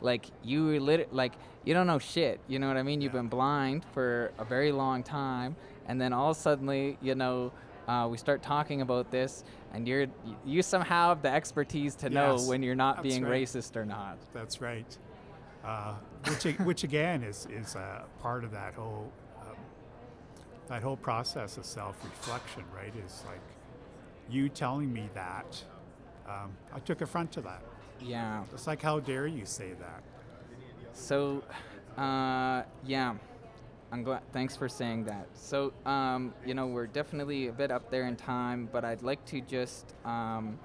Like 0.00 0.26
you 0.42 0.66
were 0.66 0.80
lit- 0.80 1.12
like 1.14 1.32
you 1.64 1.74
don't 1.74 1.86
know 1.86 1.98
shit. 1.98 2.40
You 2.48 2.58
know 2.58 2.68
what 2.68 2.76
I 2.76 2.82
mean? 2.82 3.00
You've 3.00 3.12
been 3.12 3.28
blind 3.28 3.84
for 3.92 4.32
a 4.38 4.44
very 4.44 4.72
long 4.72 5.02
time, 5.02 5.56
and 5.86 6.00
then 6.00 6.12
all 6.12 6.34
suddenly, 6.34 6.98
you 7.00 7.14
know, 7.14 7.52
uh, 7.88 8.08
we 8.10 8.18
start 8.18 8.42
talking 8.42 8.80
about 8.80 9.10
this, 9.10 9.44
and 9.72 9.88
you're 9.88 10.06
you 10.44 10.62
somehow 10.62 11.08
have 11.08 11.22
the 11.22 11.30
expertise 11.30 11.94
to 11.96 12.10
know 12.10 12.36
when 12.46 12.62
you're 12.62 12.74
not 12.74 13.02
being 13.02 13.24
right. 13.24 13.42
racist 13.42 13.76
or 13.76 13.84
not. 13.84 14.18
That's 14.32 14.60
right. 14.60 14.98
Uh, 15.64 15.94
which, 16.28 16.44
which 16.58 16.84
again 16.84 17.22
is 17.22 17.46
is 17.50 17.74
uh, 17.74 18.02
part 18.20 18.44
of 18.44 18.50
that 18.50 18.74
whole 18.74 19.10
um, 19.40 19.56
that 20.68 20.82
whole 20.82 20.96
process 20.96 21.56
of 21.56 21.64
self-reflection, 21.64 22.64
right? 22.74 22.92
Is 23.06 23.22
like 23.26 23.40
you 24.28 24.48
telling 24.48 24.92
me 24.92 25.08
that. 25.14 25.62
Um, 26.28 26.52
I 26.74 26.78
took 26.80 27.02
affront 27.02 27.32
to 27.32 27.40
that. 27.42 27.62
Yeah. 28.00 28.44
It's 28.52 28.66
like, 28.66 28.82
how 28.82 29.00
dare 29.00 29.26
you 29.26 29.46
say 29.46 29.72
that? 29.78 30.02
So, 30.92 31.42
uh, 31.98 32.62
yeah, 32.84 33.14
I'm 33.92 34.02
glad. 34.02 34.22
Thanks 34.32 34.56
for 34.56 34.68
saying 34.68 35.04
that. 35.04 35.28
So, 35.34 35.72
um, 35.84 36.32
you 36.46 36.54
know, 36.54 36.66
we're 36.66 36.86
definitely 36.86 37.48
a 37.48 37.52
bit 37.52 37.70
up 37.70 37.90
there 37.90 38.06
in 38.06 38.16
time, 38.16 38.68
but 38.72 38.84
I'd 38.84 39.02
like 39.02 39.24
to 39.26 39.40
just 39.40 39.94
um, 40.04 40.58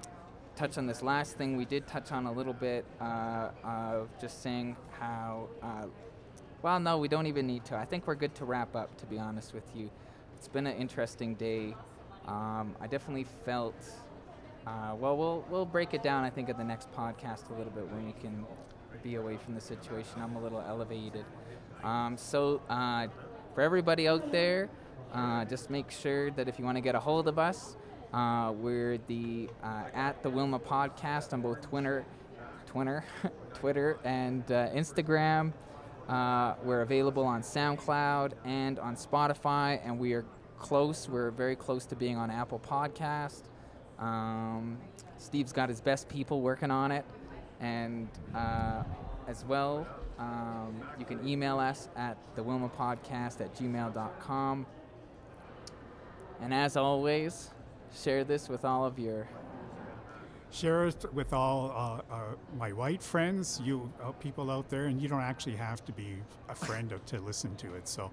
touch 0.56 0.78
on 0.78 0.86
this 0.86 1.02
last 1.02 1.36
thing 1.36 1.56
we 1.56 1.64
did 1.64 1.86
touch 1.86 2.12
on 2.12 2.26
a 2.26 2.32
little 2.32 2.52
bit 2.52 2.84
uh, 3.00 3.50
of 3.64 4.08
just 4.20 4.42
saying 4.42 4.76
how. 4.98 5.48
Uh, 5.62 5.86
well, 6.62 6.78
no, 6.78 6.98
we 6.98 7.08
don't 7.08 7.26
even 7.26 7.46
need 7.46 7.64
to. 7.66 7.76
I 7.76 7.86
think 7.86 8.06
we're 8.06 8.14
good 8.14 8.34
to 8.36 8.44
wrap 8.44 8.76
up. 8.76 8.96
To 8.98 9.06
be 9.06 9.18
honest 9.18 9.54
with 9.54 9.64
you, 9.74 9.90
it's 10.36 10.48
been 10.48 10.66
an 10.66 10.76
interesting 10.76 11.34
day. 11.34 11.74
Um, 12.26 12.76
I 12.80 12.86
definitely 12.86 13.26
felt. 13.44 13.74
Uh, 14.66 14.94
well, 14.98 15.16
we'll 15.16 15.44
we'll 15.48 15.64
break 15.64 15.94
it 15.94 16.02
down. 16.02 16.24
I 16.24 16.30
think 16.30 16.50
at 16.50 16.58
the 16.58 16.64
next 16.64 16.92
podcast 16.92 17.48
a 17.50 17.54
little 17.54 17.72
bit 17.72 17.88
when 17.88 18.06
we 18.06 18.12
can 18.12 18.44
be 19.02 19.14
away 19.14 19.38
from 19.38 19.54
the 19.54 19.60
situation. 19.60 20.20
I'm 20.22 20.36
a 20.36 20.42
little 20.42 20.62
elevated. 20.66 21.24
Um, 21.82 22.16
so 22.18 22.60
uh, 22.68 23.06
for 23.54 23.62
everybody 23.62 24.06
out 24.06 24.30
there, 24.30 24.68
uh, 25.12 25.44
just 25.46 25.70
make 25.70 25.90
sure 25.90 26.30
that 26.32 26.48
if 26.48 26.58
you 26.58 26.64
want 26.64 26.76
to 26.76 26.82
get 26.82 26.94
a 26.94 27.00
hold 27.00 27.26
of 27.26 27.38
us, 27.38 27.76
uh, 28.12 28.52
we're 28.56 28.98
the 29.06 29.48
uh, 29.62 29.84
at 29.94 30.22
the 30.22 30.30
Wilma 30.30 30.58
Podcast 30.58 31.32
on 31.32 31.42
both 31.42 31.60
Twitter, 31.60 32.04
Twitter, 32.66 33.04
Twitter 33.54 33.98
and 34.04 34.42
uh, 34.50 34.68
Instagram. 34.70 35.52
Uh, 36.08 36.54
we're 36.64 36.80
available 36.80 37.24
on 37.24 37.42
SoundCloud 37.42 38.32
and 38.44 38.80
on 38.80 38.96
Spotify, 38.96 39.80
and 39.84 39.96
we 39.98 40.12
are 40.12 40.24
close. 40.58 41.08
We're 41.08 41.30
very 41.30 41.54
close 41.54 41.86
to 41.86 41.94
being 41.94 42.16
on 42.16 42.30
Apple 42.30 42.58
Podcast. 42.58 43.42
Um, 44.00 44.78
Steve's 45.18 45.52
got 45.52 45.68
his 45.68 45.80
best 45.80 46.08
people 46.08 46.40
working 46.40 46.70
on 46.70 46.90
it, 46.90 47.04
and 47.60 48.08
uh, 48.34 48.82
as 49.28 49.44
well, 49.44 49.86
um, 50.18 50.82
you 50.98 51.04
can 51.04 51.26
email 51.26 51.60
us 51.60 51.88
at 51.94 52.16
the 52.34 52.42
Wilma 52.42 52.70
Podcast 52.70 53.40
at 53.40 53.54
gmail.com. 53.54 54.66
And 56.40 56.54
as 56.54 56.76
always, 56.76 57.50
share 57.94 58.24
this 58.24 58.48
with 58.48 58.64
all 58.64 58.84
of 58.84 58.98
your 58.98 59.28
Share 60.52 60.86
it 60.86 61.14
with 61.14 61.32
all 61.32 62.02
uh, 62.10 62.12
uh, 62.12 62.22
my 62.58 62.72
white 62.72 63.02
friends, 63.02 63.60
you 63.64 63.92
uh, 64.02 64.10
people 64.12 64.50
out 64.50 64.68
there, 64.68 64.86
and 64.86 65.00
you 65.00 65.08
don't 65.08 65.20
actually 65.20 65.54
have 65.54 65.84
to 65.84 65.92
be 65.92 66.16
a 66.48 66.54
friend 66.56 66.92
to 67.06 67.20
listen 67.20 67.54
to 67.56 67.74
it. 67.76 67.86
So, 67.86 68.10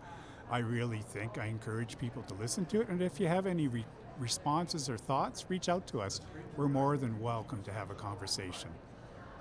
I 0.50 0.60
really 0.60 1.00
think 1.00 1.38
I 1.38 1.48
encourage 1.48 1.98
people 1.98 2.22
to 2.24 2.34
listen 2.36 2.66
to 2.68 2.82
it. 2.82 2.90
And 2.90 3.02
if 3.02 3.20
you 3.20 3.28
have 3.28 3.48
any 3.48 3.68
re- 3.68 3.86
responses 4.20 4.90
or 4.90 4.98
thoughts, 4.98 5.46
reach 5.50 5.68
out 5.68 5.88
to 5.88 6.00
us. 6.00 6.22
We're 6.56 6.70
more 6.70 6.96
than 6.98 7.20
welcome 7.20 7.64
to 7.64 7.72
have 7.74 7.92
a 7.92 7.96
conversation. 7.96 8.70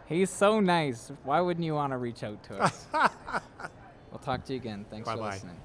He's 0.06 0.30
so 0.30 0.58
nice. 0.58 1.12
Why 1.24 1.40
wouldn't 1.40 1.64
you 1.64 1.74
want 1.74 1.92
to 1.92 1.98
reach 1.98 2.22
out 2.24 2.42
to 2.44 2.62
us? 2.62 2.86
we'll 4.10 4.18
talk 4.20 4.44
to 4.46 4.52
you 4.54 4.58
again. 4.58 4.86
Thanks 4.90 5.08
for 5.08 5.16
Bye-bye. 5.16 5.34
listening. 5.34 5.56